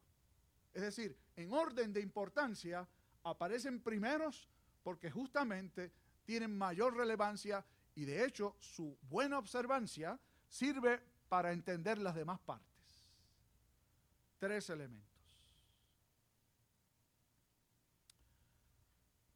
Es 0.74 0.82
decir, 0.82 1.16
en 1.36 1.52
orden 1.52 1.92
de 1.92 2.00
importancia, 2.00 2.88
aparecen 3.24 3.80
primeros 3.80 4.48
porque 4.82 5.10
justamente 5.10 5.92
tienen 6.24 6.56
mayor 6.56 6.96
relevancia 6.96 7.64
y 7.94 8.04
de 8.04 8.24
hecho 8.24 8.56
su 8.60 8.96
buena 9.02 9.38
observancia 9.38 10.18
sirve 10.48 11.00
para 11.28 11.52
entender 11.52 11.98
las 11.98 12.14
demás 12.14 12.38
partes. 12.40 13.08
Tres 14.38 14.70
elementos. 14.70 15.08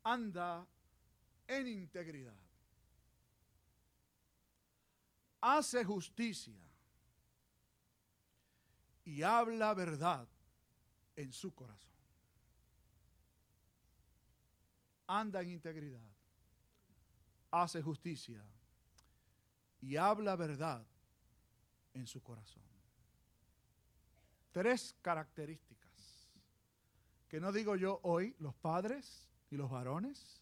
Anda 0.04 0.66
en 1.46 1.68
integridad. 1.68 2.36
Hace 5.42 5.84
justicia 5.84 6.54
y 9.04 9.22
habla 9.22 9.74
verdad 9.74 10.28
en 11.16 11.32
su 11.32 11.52
corazón. 11.54 11.92
Anda 15.08 15.42
en 15.42 15.50
integridad, 15.50 16.08
hace 17.50 17.82
justicia 17.82 18.42
y 19.80 19.96
habla 19.96 20.36
verdad 20.36 20.86
en 21.92 22.06
su 22.06 22.22
corazón. 22.22 22.62
Tres 24.52 24.96
características 25.02 25.82
que 27.28 27.40
no 27.40 27.50
digo 27.50 27.76
yo 27.76 27.98
hoy 28.04 28.36
los 28.38 28.54
padres 28.54 29.26
y 29.50 29.56
los 29.56 29.70
varones, 29.70 30.40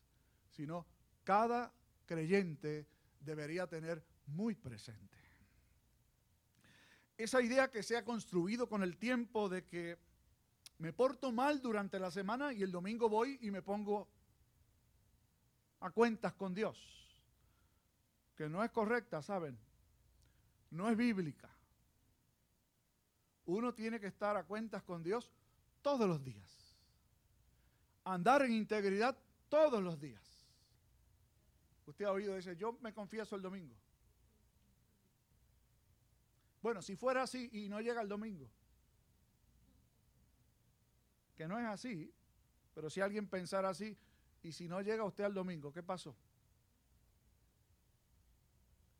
sino 0.51 0.87
cada 1.25 1.73
creyente 2.05 2.87
debería 3.21 3.67
tener 3.67 4.05
muy 4.31 4.55
presente. 4.55 5.19
Esa 7.17 7.43
idea 7.43 7.71
que 7.71 7.83
se 7.83 7.97
ha 7.97 8.05
construido 8.05 8.69
con 8.69 8.83
el 8.83 8.97
tiempo 8.97 9.49
de 9.49 9.67
que 9.67 9.99
me 10.79 10.93
porto 10.93 11.31
mal 11.33 11.61
durante 11.61 11.99
la 11.99 12.11
semana 12.11 12.53
y 12.53 12.63
el 12.63 12.73
domingo 12.73 13.09
voy 13.09 13.39
y 13.43 13.51
me 13.51 13.61
pongo 13.61 14.09
a 15.81 15.91
cuentas 15.91 16.33
con 16.35 16.55
Dios. 16.55 16.79
Que 18.35 18.49
no 18.49 18.65
es 18.65 18.71
correcta, 18.71 19.21
¿saben? 19.21 19.59
No 20.71 20.89
es 20.89 20.97
bíblica. 20.97 21.51
Uno 23.45 23.75
tiene 23.75 24.01
que 24.01 24.07
estar 24.07 24.37
a 24.37 24.45
cuentas 24.45 24.83
con 24.83 25.03
Dios 25.03 25.31
todos 25.83 26.09
los 26.09 26.23
días. 26.23 26.77
Andar 28.05 28.43
en 28.43 28.53
integridad 28.53 29.19
todos 29.49 29.83
los 29.83 30.01
días. 30.01 30.23
Usted 31.87 32.05
ha 32.05 32.13
oído, 32.13 32.37
dice, 32.37 32.57
yo 32.57 32.79
me 32.81 32.95
confieso 32.95 33.37
el 33.37 33.43
domingo. 33.43 33.80
Bueno, 36.63 36.83
si 36.83 36.97
fuera 36.97 37.23
así 37.23 37.49
y 37.53 37.69
no 37.69 37.81
llega 37.81 38.03
el 38.03 38.09
domingo, 38.09 38.51
que 41.35 41.49
no 41.49 41.59
es 41.59 41.67
así, 41.67 42.13
pero 42.75 42.91
si 42.91 43.01
alguien 43.01 43.27
pensara 43.27 43.71
así, 43.71 43.97
y 44.43 44.53
si 44.53 44.69
no 44.69 44.81
llega 44.81 45.05
usted 45.05 45.25
al 45.25 45.35
domingo, 45.35 45.73
¿qué 45.73 45.83
pasó? 45.83 46.15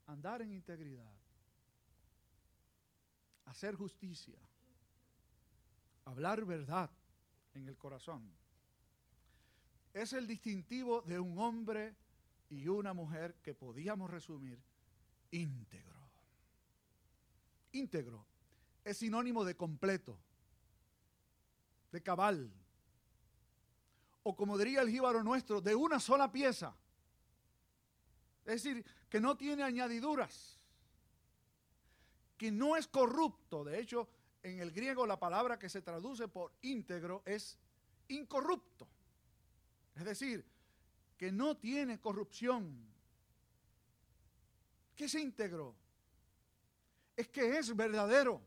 Andar 0.07 0.43
en 0.43 0.53
integridad, 0.53 1.13
hacer 3.45 3.75
justicia, 3.75 4.39
hablar 6.05 6.45
verdad 6.45 6.91
en 7.55 7.69
el 7.69 7.77
corazón. 7.77 8.31
Es 9.93 10.13
el 10.13 10.27
distintivo 10.27 11.03
de 11.03 11.19
un 11.19 11.39
hombre 11.39 11.95
y 12.49 12.69
una 12.69 12.95
mujer 12.95 13.35
que 13.43 13.55
podíamos 13.55 14.11
resumir 14.11 14.59
íntegro. 15.31 16.00
Íntegro 17.73 18.27
es 18.85 18.99
sinónimo 18.99 19.45
de 19.45 19.57
completo 19.57 20.19
de 21.93 22.03
cabal. 22.03 22.51
O 24.23 24.37
como 24.37 24.59
diría 24.59 24.83
el 24.83 24.91
jíbaro 24.91 25.23
nuestro, 25.23 25.61
de 25.61 25.75
una 25.75 25.99
sola 25.99 26.31
pieza. 26.31 26.75
Es 28.45 28.63
decir, 28.63 28.85
que 29.09 29.21
no 29.21 29.37
tiene 29.37 29.63
añadiduras. 29.63 30.59
Que 32.37 32.51
no 32.51 32.77
es 32.77 32.87
corrupto. 32.87 33.65
De 33.65 33.81
hecho, 33.81 34.09
en 34.43 34.61
el 34.61 34.73
griego 34.73 35.07
la 35.07 35.19
palabra 35.19 35.59
que 35.59 35.69
se 35.69 35.83
traduce 35.83 36.29
por 36.29 36.53
íntegro 36.63 37.23
es 37.25 37.59
incorrupto. 38.09 38.87
Es 39.97 40.05
decir, 40.05 40.45
que 41.17 41.33
no 41.33 41.57
tiene 41.57 42.01
corrupción. 42.01 42.89
¿Qué 44.97 45.05
es 45.05 45.15
íntegro? 45.15 45.75
Es 47.21 47.29
que 47.29 47.59
es 47.59 47.77
verdadero. 47.77 48.41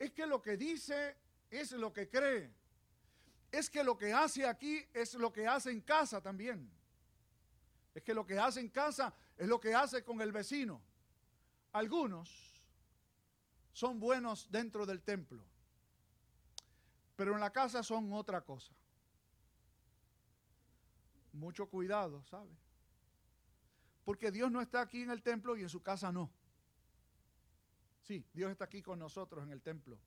Es 0.00 0.10
que 0.10 0.26
lo 0.26 0.42
que 0.42 0.56
dice 0.56 1.16
es 1.48 1.70
lo 1.70 1.92
que 1.92 2.08
cree. 2.08 2.52
Es 3.52 3.70
que 3.70 3.84
lo 3.84 3.96
que 3.96 4.12
hace 4.12 4.44
aquí 4.44 4.84
es 4.92 5.14
lo 5.14 5.32
que 5.32 5.46
hace 5.46 5.70
en 5.70 5.80
casa 5.80 6.20
también. 6.20 6.68
Es 7.94 8.02
que 8.02 8.12
lo 8.12 8.26
que 8.26 8.36
hace 8.36 8.58
en 8.58 8.68
casa 8.68 9.14
es 9.36 9.46
lo 9.46 9.60
que 9.60 9.72
hace 9.72 10.02
con 10.02 10.20
el 10.22 10.32
vecino. 10.32 10.82
Algunos 11.70 12.28
son 13.72 14.00
buenos 14.00 14.50
dentro 14.50 14.84
del 14.84 15.00
templo, 15.00 15.44
pero 17.14 17.34
en 17.34 17.40
la 17.40 17.52
casa 17.52 17.84
son 17.84 18.12
otra 18.12 18.40
cosa. 18.40 18.74
Mucho 21.32 21.68
cuidado, 21.68 22.24
¿sabe? 22.24 22.50
Porque 24.04 24.32
Dios 24.32 24.50
no 24.50 24.60
está 24.60 24.80
aquí 24.80 25.02
en 25.02 25.12
el 25.12 25.22
templo 25.22 25.56
y 25.56 25.62
en 25.62 25.68
su 25.68 25.80
casa 25.80 26.10
no. 26.10 26.28
Sí, 28.04 28.22
Dios 28.34 28.50
está 28.52 28.66
aquí 28.66 28.82
con 28.82 28.98
nosotros 28.98 29.42
en 29.44 29.50
el 29.50 29.62
templo, 29.62 29.98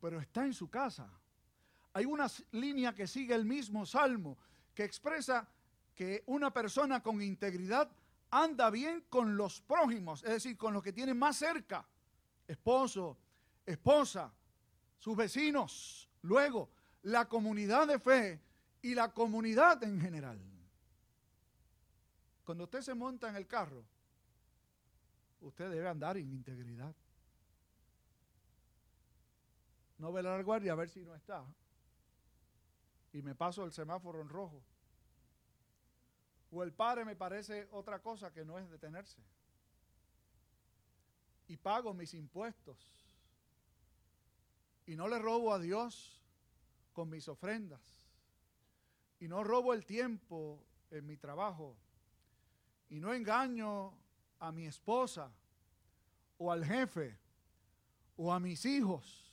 pero 0.00 0.18
está 0.18 0.46
en 0.46 0.54
su 0.54 0.70
casa. 0.70 1.06
Hay 1.92 2.06
una 2.06 2.26
línea 2.52 2.94
que 2.94 3.06
sigue 3.06 3.34
el 3.34 3.44
mismo 3.44 3.84
salmo 3.84 4.38
que 4.74 4.84
expresa 4.84 5.46
que 5.94 6.22
una 6.26 6.50
persona 6.50 7.02
con 7.02 7.20
integridad 7.20 7.90
anda 8.30 8.70
bien 8.70 9.04
con 9.10 9.36
los 9.36 9.60
prójimos, 9.60 10.22
es 10.22 10.30
decir, 10.30 10.56
con 10.56 10.72
los 10.72 10.82
que 10.82 10.92
tienen 10.92 11.18
más 11.18 11.36
cerca, 11.36 11.86
esposo, 12.46 13.18
esposa, 13.66 14.32
sus 14.98 15.14
vecinos, 15.14 16.08
luego 16.22 16.70
la 17.02 17.28
comunidad 17.28 17.88
de 17.88 17.98
fe 17.98 18.40
y 18.80 18.94
la 18.94 19.12
comunidad 19.12 19.82
en 19.84 20.00
general. 20.00 20.40
Cuando 22.42 22.64
usted 22.64 22.80
se 22.80 22.94
monta 22.94 23.28
en 23.28 23.36
el 23.36 23.46
carro, 23.46 23.84
usted 25.42 25.68
debe 25.70 25.88
andar 25.88 26.16
en 26.16 26.30
integridad. 26.30 26.94
No 29.98 30.12
velar 30.12 30.34
al 30.34 30.44
guardia 30.44 30.72
a 30.72 30.76
ver 30.76 30.88
si 30.88 31.04
no 31.04 31.14
está. 31.14 31.44
Y 33.12 33.22
me 33.22 33.34
paso 33.34 33.64
el 33.64 33.72
semáforo 33.72 34.20
en 34.20 34.28
rojo. 34.28 34.62
O 36.50 36.62
el 36.62 36.72
padre 36.72 37.04
me 37.04 37.16
parece 37.16 37.68
otra 37.72 38.00
cosa 38.00 38.32
que 38.32 38.44
no 38.44 38.58
es 38.58 38.70
detenerse. 38.70 39.20
Y 41.48 41.56
pago 41.56 41.92
mis 41.94 42.14
impuestos. 42.14 42.78
Y 44.86 44.96
no 44.96 45.08
le 45.08 45.18
robo 45.18 45.52
a 45.52 45.58
Dios 45.58 46.22
con 46.92 47.10
mis 47.10 47.28
ofrendas. 47.28 47.82
Y 49.20 49.28
no 49.28 49.42
robo 49.42 49.74
el 49.74 49.84
tiempo 49.84 50.64
en 50.90 51.06
mi 51.06 51.16
trabajo. 51.16 51.76
Y 52.88 53.00
no 53.00 53.12
engaño 53.12 53.92
a 54.38 54.52
mi 54.52 54.66
esposa 54.66 55.30
o 56.38 56.52
al 56.52 56.64
jefe 56.64 57.18
o 58.16 58.32
a 58.32 58.38
mis 58.38 58.64
hijos. 58.64 59.27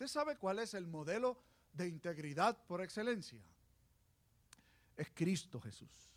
¿Usted 0.00 0.08
sabe 0.08 0.36
cuál 0.38 0.60
es 0.60 0.72
el 0.72 0.86
modelo 0.86 1.36
de 1.74 1.86
integridad 1.86 2.56
por 2.66 2.80
excelencia? 2.80 3.38
es 4.96 5.10
Cristo 5.14 5.60
Jesús. 5.60 6.10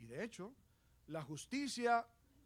Y 0.00 0.06
de 0.06 0.24
hecho, 0.24 0.52
la 1.06 1.22
justicia 1.22 2.04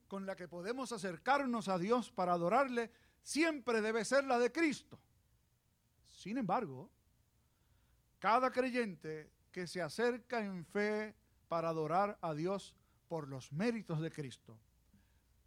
con 0.08 0.26
la 0.26 0.36
que 0.36 0.46
podemos 0.46 0.92
acercarnos 0.92 1.68
a 1.68 1.78
Dios 1.78 2.10
para 2.10 2.34
adorarle 2.34 2.90
siempre 3.22 3.80
debe 3.80 4.04
ser 4.04 4.24
la 4.24 4.38
de 4.38 4.52
Cristo. 4.52 5.00
Sin 6.06 6.36
embargo, 6.36 6.90
cada 8.18 8.50
creyente 8.50 9.30
que 9.50 9.66
se 9.66 9.80
acerca 9.80 10.44
en 10.44 10.66
fe 10.66 11.14
para 11.48 11.70
adorar 11.70 12.18
a 12.20 12.34
Dios 12.34 12.74
por 13.08 13.26
los 13.26 13.52
méritos 13.52 14.02
de 14.02 14.10
Cristo, 14.10 14.58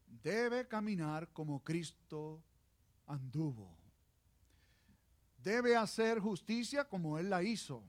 debe 0.08 0.67
caminar 0.67 1.32
como 1.32 1.63
Cristo 1.63 2.43
anduvo. 3.07 3.77
Debe 5.38 5.75
hacer 5.75 6.19
justicia 6.19 6.88
como 6.88 7.19
Él 7.19 7.29
la 7.29 7.43
hizo 7.43 7.83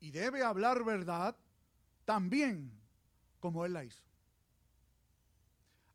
y 0.00 0.10
debe 0.10 0.42
hablar 0.42 0.84
verdad 0.84 1.36
también 2.04 2.72
como 3.40 3.64
él 3.64 3.72
la 3.72 3.84
hizo. 3.84 4.02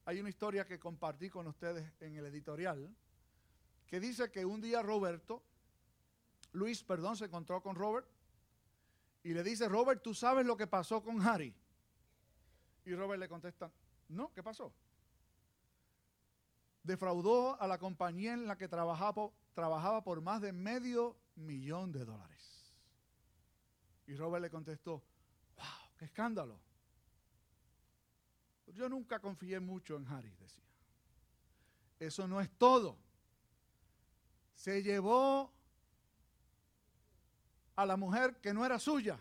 Hay 0.05 0.19
una 0.19 0.29
historia 0.29 0.65
que 0.65 0.79
compartí 0.79 1.29
con 1.29 1.47
ustedes 1.47 1.89
en 2.01 2.15
el 2.15 2.25
editorial 2.25 2.93
que 3.87 3.99
dice 3.99 4.31
que 4.31 4.45
un 4.45 4.59
día 4.59 4.81
Roberto, 4.81 5.41
Luis, 6.51 6.83
perdón, 6.83 7.15
se 7.15 7.25
encontró 7.25 7.61
con 7.61 7.75
Robert 7.75 8.07
y 9.23 9.33
le 9.33 9.43
dice, 9.43 9.69
Robert, 9.69 10.01
¿tú 10.01 10.13
sabes 10.13 10.45
lo 10.45 10.57
que 10.57 10.67
pasó 10.67 11.01
con 11.01 11.21
Harry? 11.21 11.53
Y 12.85 12.93
Robert 12.95 13.19
le 13.19 13.29
contesta, 13.29 13.71
no, 14.09 14.31
¿qué 14.33 14.43
pasó? 14.43 14.73
Defraudó 16.83 17.59
a 17.61 17.67
la 17.67 17.77
compañía 17.77 18.33
en 18.33 18.45
la 18.45 18.57
que 18.57 18.67
trabajaba, 18.67 19.31
por 20.03 20.21
más 20.21 20.41
de 20.41 20.51
medio 20.51 21.17
millón 21.35 21.91
de 21.91 22.03
dólares. 22.03 22.75
Y 24.05 24.15
Robert 24.15 24.41
le 24.41 24.49
contestó, 24.49 25.01
wow, 25.55 25.95
qué 25.97 26.05
escándalo. 26.05 26.59
Yo 28.67 28.89
nunca 28.89 29.19
confié 29.19 29.59
mucho 29.59 29.95
en 29.95 30.07
Harry, 30.07 30.33
decía. 30.39 30.63
Eso 31.99 32.27
no 32.27 32.41
es 32.41 32.49
todo. 32.57 32.97
Se 34.55 34.81
llevó 34.83 35.53
a 37.75 37.85
la 37.85 37.95
mujer 37.95 38.35
que 38.41 38.53
no 38.53 38.65
era 38.65 38.77
suya. 38.79 39.19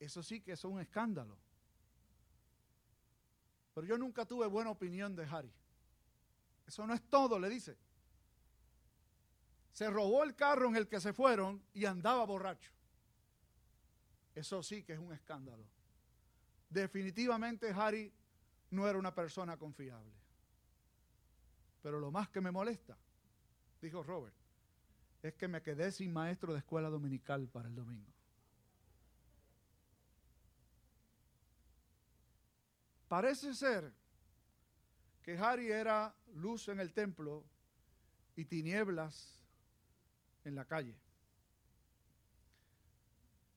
Eso 0.00 0.22
sí 0.22 0.40
que 0.40 0.52
es 0.52 0.64
un 0.64 0.80
escándalo. 0.80 1.36
Pero 3.74 3.86
yo 3.86 3.98
nunca 3.98 4.24
tuve 4.24 4.46
buena 4.46 4.70
opinión 4.70 5.14
de 5.14 5.24
Harry. 5.24 5.52
Eso 6.68 6.86
no 6.86 6.92
es 6.92 7.02
todo, 7.08 7.38
le 7.38 7.48
dice. 7.48 7.78
Se 9.72 9.88
robó 9.88 10.22
el 10.22 10.34
carro 10.34 10.68
en 10.68 10.76
el 10.76 10.86
que 10.86 11.00
se 11.00 11.14
fueron 11.14 11.62
y 11.72 11.86
andaba 11.86 12.26
borracho. 12.26 12.70
Eso 14.34 14.62
sí 14.62 14.82
que 14.82 14.92
es 14.92 14.98
un 14.98 15.14
escándalo. 15.14 15.64
Definitivamente 16.68 17.70
Harry 17.70 18.12
no 18.70 18.86
era 18.86 18.98
una 18.98 19.14
persona 19.14 19.56
confiable. 19.56 20.12
Pero 21.82 21.98
lo 21.98 22.10
más 22.10 22.28
que 22.28 22.42
me 22.42 22.50
molesta, 22.50 22.98
dijo 23.80 24.02
Robert, 24.02 24.36
es 25.22 25.34
que 25.34 25.48
me 25.48 25.62
quedé 25.62 25.90
sin 25.90 26.12
maestro 26.12 26.52
de 26.52 26.58
escuela 26.58 26.90
dominical 26.90 27.48
para 27.48 27.68
el 27.68 27.74
domingo. 27.74 28.12
Parece 33.08 33.54
ser 33.54 33.90
que 35.28 35.36
Harry 35.36 35.70
era 35.70 36.14
luz 36.36 36.68
en 36.68 36.80
el 36.80 36.94
templo 36.94 37.44
y 38.34 38.46
tinieblas 38.46 39.38
en 40.42 40.54
la 40.54 40.64
calle 40.64 40.96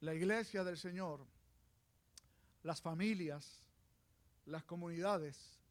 la 0.02 0.14
iglesia 0.14 0.66
del 0.66 0.78
Señor, 0.78 1.26
las 2.64 2.82
familias, 2.82 3.64
las 4.48 4.66
comunidades, 4.66 5.62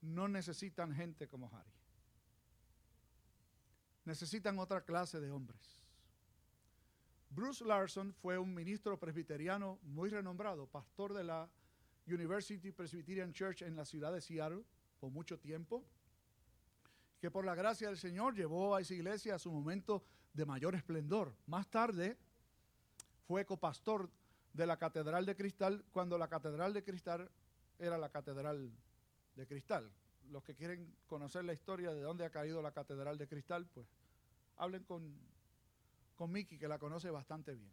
no 0.00 0.26
necesitan 0.26 0.94
gente 0.94 1.28
como 1.28 1.54
Harry. 1.54 1.70
Necesitan 4.06 4.58
otra 4.58 4.80
clase 4.86 5.20
de 5.20 5.30
hombres. 5.30 5.82
Bruce 7.28 7.62
Larson 7.62 8.14
fue 8.14 8.38
un 8.38 8.54
ministro 8.54 8.98
presbiteriano 8.98 9.78
muy 9.82 10.08
renombrado, 10.08 10.66
pastor 10.66 11.12
de 11.12 11.24
la 11.24 11.50
University 12.06 12.72
Presbyterian 12.72 13.34
Church 13.34 13.60
en 13.60 13.76
la 13.76 13.84
ciudad 13.84 14.14
de 14.14 14.22
Seattle 14.22 14.64
por 15.02 15.10
mucho 15.10 15.36
tiempo, 15.36 15.84
que 17.20 17.28
por 17.28 17.44
la 17.44 17.56
gracia 17.56 17.88
del 17.88 17.98
Señor 17.98 18.36
llevó 18.36 18.76
a 18.76 18.80
esa 18.80 18.94
iglesia 18.94 19.34
a 19.34 19.38
su 19.40 19.50
momento 19.50 20.04
de 20.32 20.46
mayor 20.46 20.76
esplendor. 20.76 21.34
Más 21.46 21.66
tarde, 21.66 22.16
fue 23.26 23.44
copastor 23.44 24.08
de 24.52 24.64
la 24.64 24.76
Catedral 24.76 25.26
de 25.26 25.34
Cristal 25.34 25.84
cuando 25.90 26.16
la 26.18 26.28
Catedral 26.28 26.72
de 26.72 26.84
Cristal 26.84 27.28
era 27.80 27.98
la 27.98 28.10
Catedral 28.10 28.70
de 29.34 29.46
Cristal. 29.48 29.90
Los 30.30 30.44
que 30.44 30.54
quieren 30.54 30.94
conocer 31.08 31.44
la 31.44 31.52
historia 31.52 31.92
de 31.92 32.02
dónde 32.02 32.24
ha 32.24 32.30
caído 32.30 32.62
la 32.62 32.70
Catedral 32.70 33.18
de 33.18 33.26
Cristal, 33.26 33.66
pues 33.74 33.88
hablen 34.56 34.84
con, 34.84 35.18
con 36.14 36.30
Miki, 36.30 36.58
que 36.58 36.68
la 36.68 36.78
conoce 36.78 37.10
bastante 37.10 37.56
bien. 37.56 37.72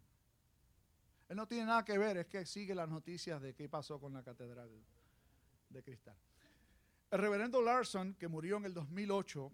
Él 1.28 1.36
no 1.36 1.46
tiene 1.46 1.66
nada 1.66 1.84
que 1.84 1.96
ver, 1.96 2.16
es 2.16 2.26
que 2.26 2.44
sigue 2.44 2.74
las 2.74 2.88
noticias 2.88 3.40
de 3.40 3.54
qué 3.54 3.68
pasó 3.68 4.00
con 4.00 4.14
la 4.14 4.24
Catedral 4.24 4.68
de 5.68 5.82
Cristal. 5.84 6.16
El 7.10 7.18
reverendo 7.18 7.60
Larson, 7.60 8.14
que 8.14 8.28
murió 8.28 8.58
en 8.58 8.66
el 8.66 8.74
2008, 8.74 9.50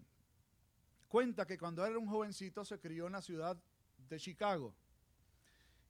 cuenta 1.07 1.47
que 1.47 1.57
cuando 1.57 1.83
era 1.83 1.97
un 1.97 2.07
jovencito 2.07 2.63
se 2.63 2.79
crió 2.79 3.07
en 3.07 3.13
la 3.13 3.21
ciudad 3.21 3.57
de 4.09 4.19
Chicago 4.19 4.75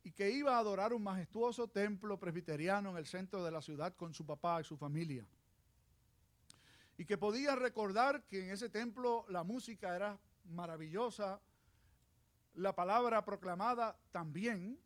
y 0.02 0.14
que 0.14 0.32
iba 0.32 0.56
a 0.56 0.60
adorar 0.60 0.94
un 0.94 1.04
majestuoso 1.04 1.68
templo 1.68 2.18
presbiteriano 2.18 2.92
en 2.92 2.98
el 2.98 3.06
centro 3.06 3.44
de 3.44 3.52
la 3.52 3.62
ciudad 3.62 3.94
con 3.98 4.14
su 4.14 4.26
papá 4.26 4.62
y 4.62 4.64
su 4.64 4.78
familia. 4.78 5.26
Y 6.98 7.04
que 7.04 7.18
podía 7.18 7.54
recordar 7.58 8.24
que 8.24 8.46
en 8.46 8.52
ese 8.52 8.70
templo 8.70 9.26
la 9.28 9.44
música 9.44 9.94
era 9.94 10.18
maravillosa, 10.46 11.42
la 12.54 12.74
palabra 12.74 13.26
proclamada 13.26 14.00
también, 14.14 14.80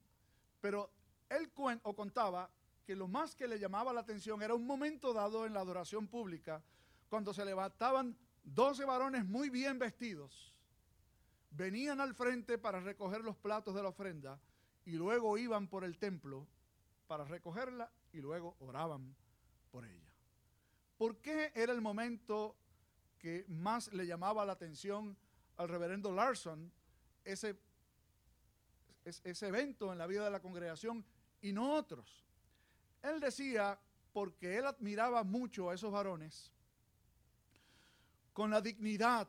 pero 0.59 0.89
él 1.29 1.51
o 1.83 1.95
contaba 1.95 2.49
que 2.85 2.95
lo 2.95 3.07
más 3.07 3.35
que 3.35 3.47
le 3.47 3.59
llamaba 3.59 3.93
la 3.93 4.01
atención 4.01 4.41
era 4.41 4.53
un 4.53 4.65
momento 4.65 5.13
dado 5.13 5.45
en 5.45 5.53
la 5.53 5.61
adoración 5.61 6.07
pública, 6.07 6.63
cuando 7.09 7.33
se 7.33 7.45
levantaban 7.45 8.17
doce 8.43 8.85
varones 8.85 9.25
muy 9.25 9.49
bien 9.49 9.77
vestidos, 9.77 10.53
venían 11.51 11.99
al 12.01 12.15
frente 12.15 12.57
para 12.57 12.79
recoger 12.79 13.21
los 13.21 13.37
platos 13.37 13.75
de 13.75 13.83
la 13.83 13.89
ofrenda, 13.89 14.39
y 14.85 14.93
luego 14.93 15.37
iban 15.37 15.67
por 15.67 15.83
el 15.83 15.97
templo 15.97 16.47
para 17.07 17.25
recogerla 17.25 17.91
y 18.13 18.19
luego 18.19 18.55
oraban 18.59 19.15
por 19.69 19.85
ella. 19.85 20.11
¿Por 20.97 21.17
qué 21.17 21.51
era 21.55 21.73
el 21.73 21.81
momento 21.81 22.55
que 23.17 23.45
más 23.47 23.91
le 23.93 24.07
llamaba 24.07 24.45
la 24.45 24.53
atención 24.53 25.17
al 25.57 25.69
reverendo 25.69 26.11
Larson 26.11 26.71
ese, 27.23 27.55
ese 29.05 29.47
evento 29.47 29.91
en 29.91 29.97
la 29.97 30.07
vida 30.07 30.23
de 30.23 30.31
la 30.31 30.41
congregación 30.41 31.05
y 31.41 31.53
no 31.53 31.73
otros? 31.73 32.25
Él 33.03 33.19
decía, 33.19 33.79
porque 34.13 34.57
él 34.57 34.65
admiraba 34.65 35.23
mucho 35.23 35.69
a 35.69 35.73
esos 35.73 35.91
varones, 35.91 36.51
con 38.33 38.49
la 38.49 38.61
dignidad 38.61 39.27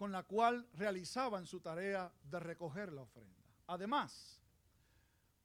con 0.00 0.12
la 0.12 0.22
cual 0.22 0.66
realizaban 0.72 1.46
su 1.46 1.60
tarea 1.60 2.10
de 2.22 2.40
recoger 2.40 2.90
la 2.90 3.02
ofrenda. 3.02 3.44
Además, 3.66 4.40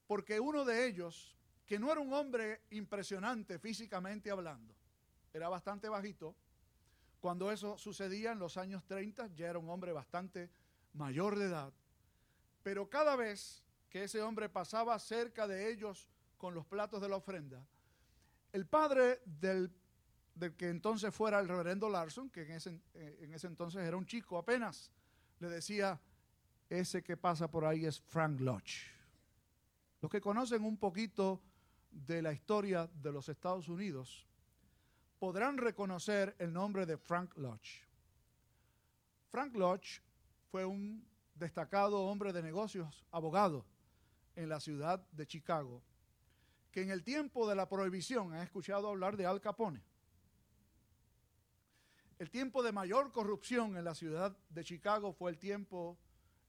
porque 0.07 0.39
uno 0.39 0.63
de 0.63 0.87
ellos, 0.87 1.35
que 1.65 1.77
no 1.77 1.91
era 1.91 1.99
un 1.99 2.13
hombre 2.13 2.61
impresionante 2.69 3.59
físicamente 3.59 4.31
hablando, 4.31 4.73
era 5.33 5.49
bastante 5.49 5.89
bajito, 5.89 6.37
cuando 7.19 7.51
eso 7.51 7.77
sucedía 7.77 8.31
en 8.31 8.39
los 8.39 8.55
años 8.55 8.85
30 8.85 9.27
ya 9.35 9.49
era 9.49 9.59
un 9.59 9.69
hombre 9.69 9.91
bastante 9.91 10.49
mayor 10.93 11.37
de 11.37 11.47
edad, 11.47 11.73
pero 12.63 12.89
cada 12.89 13.17
vez 13.17 13.61
que 13.89 14.05
ese 14.05 14.21
hombre 14.21 14.47
pasaba 14.47 14.97
cerca 14.99 15.47
de 15.47 15.69
ellos 15.69 16.07
con 16.37 16.53
los 16.53 16.65
platos 16.65 17.01
de 17.01 17.09
la 17.09 17.17
ofrenda, 17.17 17.65
el 18.51 18.65
padre 18.65 19.21
del, 19.25 19.71
que 20.57 20.69
entonces 20.69 21.13
fuera 21.13 21.39
el 21.39 21.47
reverendo 21.47 21.89
Larson, 21.89 22.29
que 22.29 22.43
en 22.43 22.51
ese, 22.51 22.81
en 22.93 23.33
ese 23.33 23.47
entonces 23.47 23.81
era 23.81 23.97
un 23.97 24.05
chico 24.05 24.37
apenas, 24.37 24.91
le 25.39 25.49
decía, 25.49 25.99
ese 26.69 27.03
que 27.03 27.17
pasa 27.17 27.49
por 27.49 27.65
ahí 27.65 27.85
es 27.85 27.99
Frank 27.99 28.39
Lodge. 28.39 28.91
Los 30.01 30.11
que 30.11 30.21
conocen 30.21 30.63
un 30.63 30.77
poquito 30.77 31.41
de 31.91 32.21
la 32.21 32.33
historia 32.33 32.89
de 33.01 33.11
los 33.11 33.29
Estados 33.29 33.67
Unidos 33.69 34.27
podrán 35.19 35.57
reconocer 35.57 36.35
el 36.39 36.51
nombre 36.51 36.85
de 36.85 36.97
Frank 36.97 37.35
Lodge. 37.37 37.85
Frank 39.29 39.55
Lodge 39.55 40.01
fue 40.51 40.65
un 40.65 41.05
destacado 41.33 42.05
hombre 42.05 42.31
de 42.31 42.41
negocios, 42.41 43.05
abogado 43.11 43.65
en 44.35 44.49
la 44.49 44.59
ciudad 44.59 45.05
de 45.11 45.25
Chicago, 45.25 45.81
que 46.75 46.81
en 46.81 46.91
el 46.91 47.05
tiempo 47.05 47.47
de 47.47 47.55
la 47.55 47.69
prohibición 47.69 48.33
ha 48.33 48.43
escuchado 48.43 48.89
hablar 48.89 49.15
de 49.15 49.25
Al 49.25 49.39
Capone. 49.39 49.81
El 52.19 52.29
tiempo 52.29 52.61
de 52.63 52.73
mayor 52.73 53.13
corrupción 53.13 53.77
en 53.77 53.85
la 53.85 53.95
ciudad 53.95 54.35
de 54.49 54.61
Chicago 54.65 55.13
fue 55.13 55.31
el 55.31 55.39
tiempo 55.39 55.97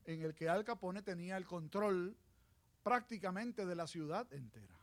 en 0.04 0.22
el 0.22 0.34
que 0.34 0.48
Al 0.48 0.64
Capone 0.64 1.02
tenía 1.02 1.36
el 1.36 1.46
control 1.46 2.16
prácticamente 2.82 3.66
de 3.66 3.76
la 3.76 3.86
ciudad 3.86 4.26
entera. 4.32 4.74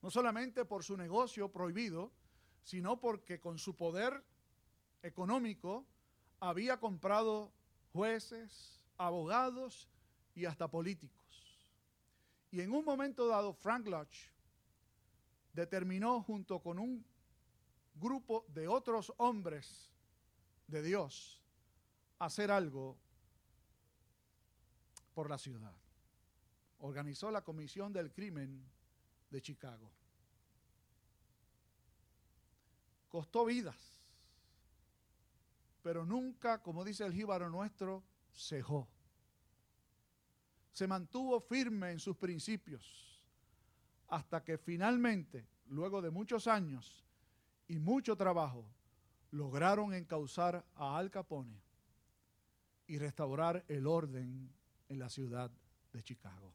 No 0.00 0.10
solamente 0.10 0.64
por 0.64 0.84
su 0.84 0.96
negocio 0.96 1.52
prohibido, 1.52 2.10
sino 2.62 2.98
porque 2.98 3.38
con 3.38 3.58
su 3.58 3.76
poder 3.76 4.24
económico 5.02 5.84
había 6.40 6.80
comprado 6.80 7.52
jueces, 7.92 8.86
abogados 8.96 9.86
y 10.34 10.46
hasta 10.46 10.66
políticos. 10.70 11.27
Y 12.50 12.60
en 12.60 12.72
un 12.72 12.84
momento 12.84 13.26
dado, 13.26 13.52
Frank 13.52 13.86
Lodge 13.86 14.30
determinó 15.52 16.22
junto 16.22 16.60
con 16.60 16.78
un 16.78 17.04
grupo 17.94 18.46
de 18.48 18.68
otros 18.68 19.12
hombres 19.18 19.90
de 20.66 20.82
Dios 20.82 21.42
hacer 22.18 22.50
algo 22.50 22.96
por 25.14 25.28
la 25.28 25.38
ciudad. 25.38 25.74
Organizó 26.78 27.30
la 27.30 27.42
Comisión 27.42 27.92
del 27.92 28.12
Crimen 28.12 28.64
de 29.30 29.42
Chicago. 29.42 29.90
Costó 33.08 33.44
vidas, 33.44 33.76
pero 35.82 36.04
nunca, 36.04 36.62
como 36.62 36.84
dice 36.84 37.04
el 37.04 37.12
jíbaro 37.12 37.50
nuestro, 37.50 38.04
cejó. 38.32 38.88
Se 40.78 40.86
mantuvo 40.86 41.40
firme 41.40 41.90
en 41.90 41.98
sus 41.98 42.16
principios 42.16 43.20
hasta 44.06 44.44
que 44.44 44.58
finalmente, 44.58 45.44
luego 45.70 46.00
de 46.00 46.08
muchos 46.08 46.46
años 46.46 47.04
y 47.66 47.80
mucho 47.80 48.14
trabajo, 48.14 48.64
lograron 49.32 49.92
encauzar 49.92 50.64
a 50.76 50.96
Al 50.96 51.10
Capone 51.10 51.60
y 52.86 52.96
restaurar 52.96 53.64
el 53.66 53.88
orden 53.88 54.54
en 54.88 54.98
la 55.00 55.08
ciudad 55.08 55.50
de 55.92 56.00
Chicago. 56.04 56.54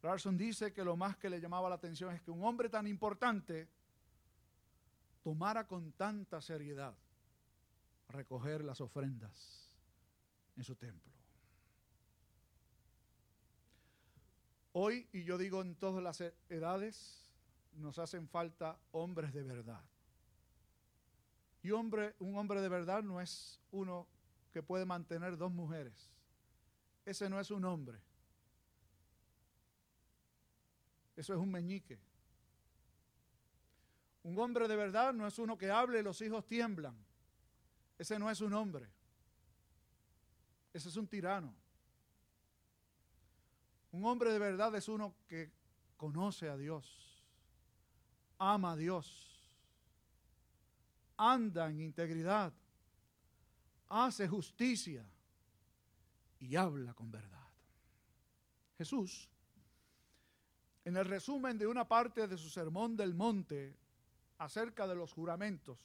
Larson 0.00 0.36
dice 0.36 0.72
que 0.72 0.84
lo 0.84 0.96
más 0.96 1.16
que 1.16 1.28
le 1.28 1.40
llamaba 1.40 1.68
la 1.68 1.74
atención 1.74 2.14
es 2.14 2.22
que 2.22 2.30
un 2.30 2.44
hombre 2.44 2.68
tan 2.68 2.86
importante 2.86 3.68
tomara 5.24 5.66
con 5.66 5.90
tanta 5.94 6.40
seriedad 6.40 6.94
recoger 8.10 8.62
las 8.62 8.80
ofrendas 8.80 9.68
en 10.56 10.62
su 10.62 10.76
templo. 10.76 11.13
Hoy, 14.76 15.08
y 15.12 15.24
yo 15.24 15.38
digo 15.38 15.62
en 15.62 15.74
todas 15.76 16.02
las 16.02 16.20
edades, 16.48 17.30
nos 17.72 17.98
hacen 17.98 18.28
falta 18.28 18.78
hombres 18.92 19.32
de 19.32 19.42
verdad. 19.42 19.82
Y 21.62 21.70
hombre, 21.70 22.14
un 22.18 22.36
hombre 22.36 22.60
de 22.60 22.68
verdad 22.68 23.02
no 23.02 23.20
es 23.20 23.60
uno 23.70 24.06
que 24.52 24.62
puede 24.62 24.84
mantener 24.84 25.36
dos 25.36 25.50
mujeres 25.50 26.14
ese 27.04 27.28
no 27.28 27.38
es 27.38 27.50
un 27.50 27.64
hombre. 27.64 28.00
Eso 31.16 31.34
es 31.34 31.38
un 31.38 31.50
meñique. 31.50 31.98
Un 34.22 34.38
hombre 34.38 34.66
de 34.66 34.76
verdad 34.76 35.12
no 35.12 35.26
es 35.26 35.38
uno 35.38 35.58
que 35.58 35.70
hable 35.70 36.00
y 36.00 36.02
los 36.02 36.20
hijos 36.22 36.46
tiemblan. 36.46 36.96
Ese 37.98 38.18
no 38.18 38.30
es 38.30 38.40
un 38.40 38.54
hombre. 38.54 38.88
Ese 40.72 40.88
es 40.88 40.96
un 40.96 41.06
tirano. 41.06 41.54
Un 43.94 44.04
hombre 44.06 44.32
de 44.32 44.40
verdad 44.40 44.74
es 44.74 44.88
uno 44.88 45.14
que 45.28 45.52
conoce 45.96 46.48
a 46.48 46.56
Dios, 46.56 47.22
ama 48.38 48.72
a 48.72 48.76
Dios, 48.76 49.40
anda 51.16 51.70
en 51.70 51.80
integridad, 51.80 52.52
hace 53.88 54.26
justicia, 54.26 55.08
y 56.40 56.56
habla 56.56 56.92
con 56.92 57.12
verdad. 57.12 57.46
Jesús, 58.78 59.30
en 60.84 60.96
el 60.96 61.04
resumen 61.04 61.56
de 61.56 61.68
una 61.68 61.86
parte 61.86 62.26
de 62.26 62.36
su 62.36 62.50
sermón 62.50 62.96
del 62.96 63.14
monte 63.14 63.76
acerca 64.38 64.88
de 64.88 64.96
los 64.96 65.12
juramentos, 65.12 65.78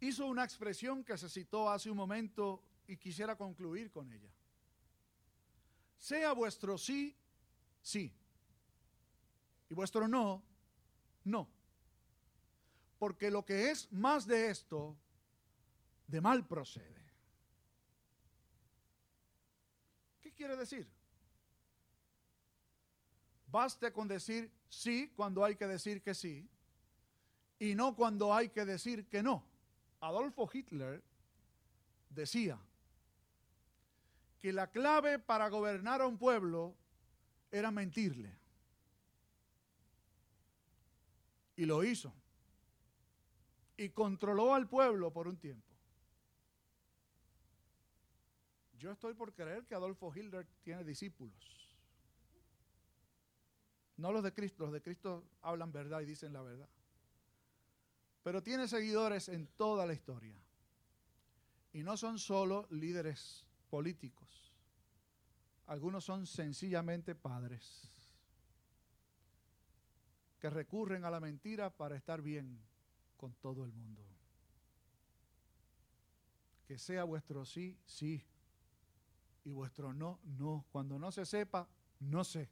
hizo 0.00 0.26
una 0.26 0.44
expresión 0.44 1.02
que 1.02 1.16
se 1.16 1.30
citó 1.30 1.70
hace 1.70 1.90
un 1.90 1.96
momento 1.96 2.62
y 2.86 2.98
quisiera 2.98 3.36
concluir 3.36 3.90
con 3.90 4.12
ella. 4.12 4.35
Sea 5.98 6.32
vuestro 6.32 6.78
sí, 6.78 7.16
sí, 7.82 8.12
y 9.68 9.74
vuestro 9.74 10.06
no, 10.06 10.42
no. 11.24 11.48
Porque 12.98 13.30
lo 13.30 13.44
que 13.44 13.70
es 13.70 13.92
más 13.92 14.26
de 14.26 14.50
esto, 14.50 14.96
de 16.06 16.20
mal 16.20 16.46
procede. 16.46 16.96
quiere 20.36 20.56
decir? 20.56 20.86
Baste 23.48 23.92
con 23.92 24.06
decir 24.06 24.52
sí 24.68 25.12
cuando 25.16 25.44
hay 25.44 25.56
que 25.56 25.66
decir 25.66 26.02
que 26.02 26.14
sí 26.14 26.48
y 27.58 27.74
no 27.74 27.96
cuando 27.96 28.34
hay 28.34 28.50
que 28.50 28.64
decir 28.64 29.06
que 29.08 29.22
no. 29.22 29.42
Adolfo 30.00 30.48
Hitler 30.52 31.02
decía 32.10 32.58
que 34.40 34.52
la 34.52 34.70
clave 34.70 35.18
para 35.18 35.48
gobernar 35.48 36.00
a 36.00 36.06
un 36.06 36.18
pueblo 36.18 36.76
era 37.50 37.70
mentirle. 37.70 38.36
Y 41.56 41.64
lo 41.64 41.82
hizo. 41.84 42.12
Y 43.76 43.90
controló 43.90 44.54
al 44.54 44.68
pueblo 44.68 45.12
por 45.12 45.28
un 45.28 45.36
tiempo. 45.36 45.66
Yo 48.78 48.90
estoy 48.92 49.14
por 49.14 49.32
creer 49.32 49.64
que 49.64 49.74
Adolfo 49.74 50.12
Hitler 50.14 50.46
tiene 50.62 50.84
discípulos. 50.84 51.74
No 53.96 54.12
los 54.12 54.22
de 54.22 54.34
Cristo, 54.34 54.64
los 54.64 54.72
de 54.72 54.82
Cristo 54.82 55.24
hablan 55.40 55.72
verdad 55.72 56.00
y 56.00 56.04
dicen 56.04 56.32
la 56.32 56.42
verdad. 56.42 56.68
Pero 58.22 58.42
tiene 58.42 58.68
seguidores 58.68 59.28
en 59.28 59.46
toda 59.46 59.86
la 59.86 59.94
historia. 59.94 60.36
Y 61.72 61.82
no 61.82 61.96
son 61.96 62.18
solo 62.18 62.66
líderes 62.70 63.45
políticos. 63.70 64.52
Algunos 65.66 66.04
son 66.04 66.26
sencillamente 66.26 67.14
padres 67.14 67.90
que 70.38 70.50
recurren 70.50 71.04
a 71.04 71.10
la 71.10 71.20
mentira 71.20 71.70
para 71.70 71.96
estar 71.96 72.22
bien 72.22 72.60
con 73.16 73.34
todo 73.34 73.64
el 73.64 73.72
mundo. 73.72 74.02
Que 76.66 76.78
sea 76.78 77.04
vuestro 77.04 77.44
sí, 77.44 77.78
sí, 77.84 78.24
y 79.44 79.52
vuestro 79.52 79.92
no, 79.92 80.18
no. 80.24 80.64
Cuando 80.70 80.98
no 80.98 81.12
se 81.12 81.24
sepa, 81.24 81.68
no 82.00 82.24
sé. 82.24 82.50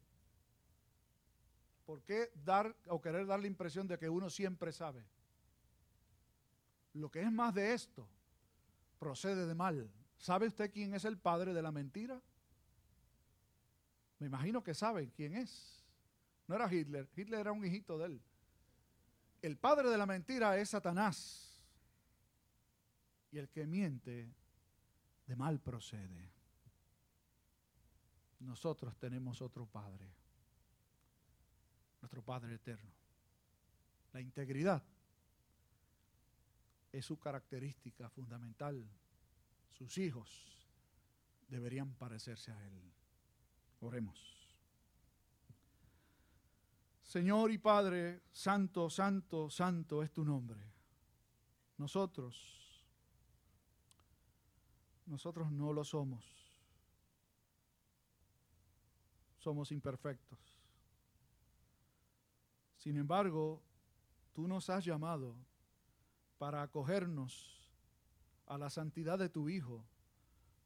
¿Por 1.84 2.02
qué 2.02 2.30
dar 2.44 2.74
o 2.88 3.00
querer 3.00 3.26
dar 3.26 3.40
la 3.40 3.48
impresión 3.48 3.86
de 3.86 3.98
que 3.98 4.08
uno 4.08 4.30
siempre 4.30 4.72
sabe? 4.72 5.04
Lo 6.94 7.10
que 7.10 7.20
es 7.20 7.32
más 7.32 7.52
de 7.52 7.74
esto 7.74 8.08
procede 8.98 9.46
de 9.46 9.54
mal. 9.54 9.90
¿Sabe 10.24 10.46
usted 10.46 10.72
quién 10.72 10.94
es 10.94 11.04
el 11.04 11.18
padre 11.18 11.52
de 11.52 11.60
la 11.60 11.70
mentira? 11.70 12.18
Me 14.18 14.26
imagino 14.26 14.64
que 14.64 14.72
sabe 14.72 15.10
quién 15.10 15.34
es. 15.34 15.84
No 16.46 16.54
era 16.54 16.72
Hitler, 16.72 17.06
Hitler 17.14 17.40
era 17.40 17.52
un 17.52 17.62
hijito 17.62 17.98
de 17.98 18.06
él. 18.06 18.22
El 19.42 19.58
padre 19.58 19.90
de 19.90 19.98
la 19.98 20.06
mentira 20.06 20.56
es 20.56 20.70
Satanás. 20.70 21.62
Y 23.32 23.36
el 23.36 23.50
que 23.50 23.66
miente 23.66 24.32
de 25.26 25.36
mal 25.36 25.60
procede. 25.60 26.32
Nosotros 28.38 28.96
tenemos 28.96 29.42
otro 29.42 29.66
padre, 29.66 30.10
nuestro 32.00 32.22
Padre 32.22 32.54
eterno. 32.54 32.90
La 34.14 34.22
integridad 34.22 34.82
es 36.92 37.04
su 37.04 37.18
característica 37.18 38.08
fundamental. 38.08 38.88
Sus 39.74 39.98
hijos 39.98 40.30
deberían 41.48 41.94
parecerse 41.94 42.52
a 42.52 42.66
Él. 42.66 42.92
Oremos. 43.80 44.18
Señor 47.02 47.50
y 47.50 47.58
Padre, 47.58 48.22
santo, 48.32 48.88
santo, 48.88 49.50
santo 49.50 50.02
es 50.02 50.10
tu 50.12 50.24
nombre. 50.24 50.60
Nosotros, 51.76 52.82
nosotros 55.06 55.50
no 55.50 55.72
lo 55.72 55.84
somos. 55.84 56.24
Somos 59.38 59.70
imperfectos. 59.72 60.38
Sin 62.76 62.96
embargo, 62.96 63.60
tú 64.32 64.46
nos 64.46 64.70
has 64.70 64.84
llamado 64.84 65.36
para 66.38 66.62
acogernos 66.62 67.63
a 68.46 68.58
la 68.58 68.70
santidad 68.70 69.18
de 69.18 69.28
tu 69.28 69.48
Hijo, 69.48 69.84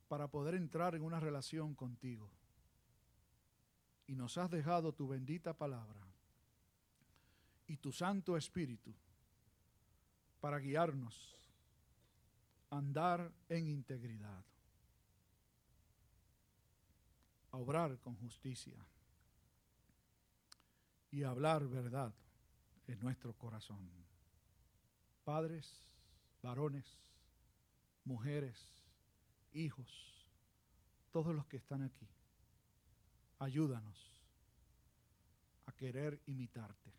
para 0.09 0.29
poder 0.29 0.55
entrar 0.55 0.95
en 0.95 1.03
una 1.03 1.21
relación 1.21 1.75
contigo. 1.75 2.31
Y 4.07 4.14
nos 4.14 4.38
has 4.38 4.51
dejado 4.51 4.93
tu 4.93 5.07
bendita 5.07 5.53
palabra 5.53 6.01
y 7.67 7.77
tu 7.77 7.93
Santo 7.93 8.37
Espíritu 8.37 8.95
para 10.41 10.59
guiarnos 10.59 11.37
andar 12.71 13.31
en 13.49 13.69
integridad, 13.69 14.45
a 17.51 17.57
obrar 17.59 17.99
con 17.99 18.17
justicia 18.17 18.77
y 21.11 21.23
a 21.23 21.31
hablar 21.31 21.67
verdad 21.67 22.14
en 22.87 23.01
nuestro 23.01 23.35
corazón. 23.35 23.91
Padres, 25.25 25.71
varones, 26.43 26.99
mujeres, 28.09 28.59
hijos, 29.53 30.27
todos 31.12 31.35
los 31.35 31.47
que 31.47 31.59
están 31.59 31.83
aquí, 31.83 32.09
ayúdanos 33.38 34.16
a 35.66 35.73
querer 35.73 36.18
imitarte. 36.25 36.90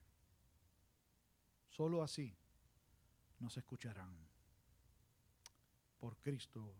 Solo 1.67 2.03
así 2.03 2.37
nos 3.39 3.57
escucharán. 3.57 4.15
Por 5.99 6.15
Cristo 6.17 6.75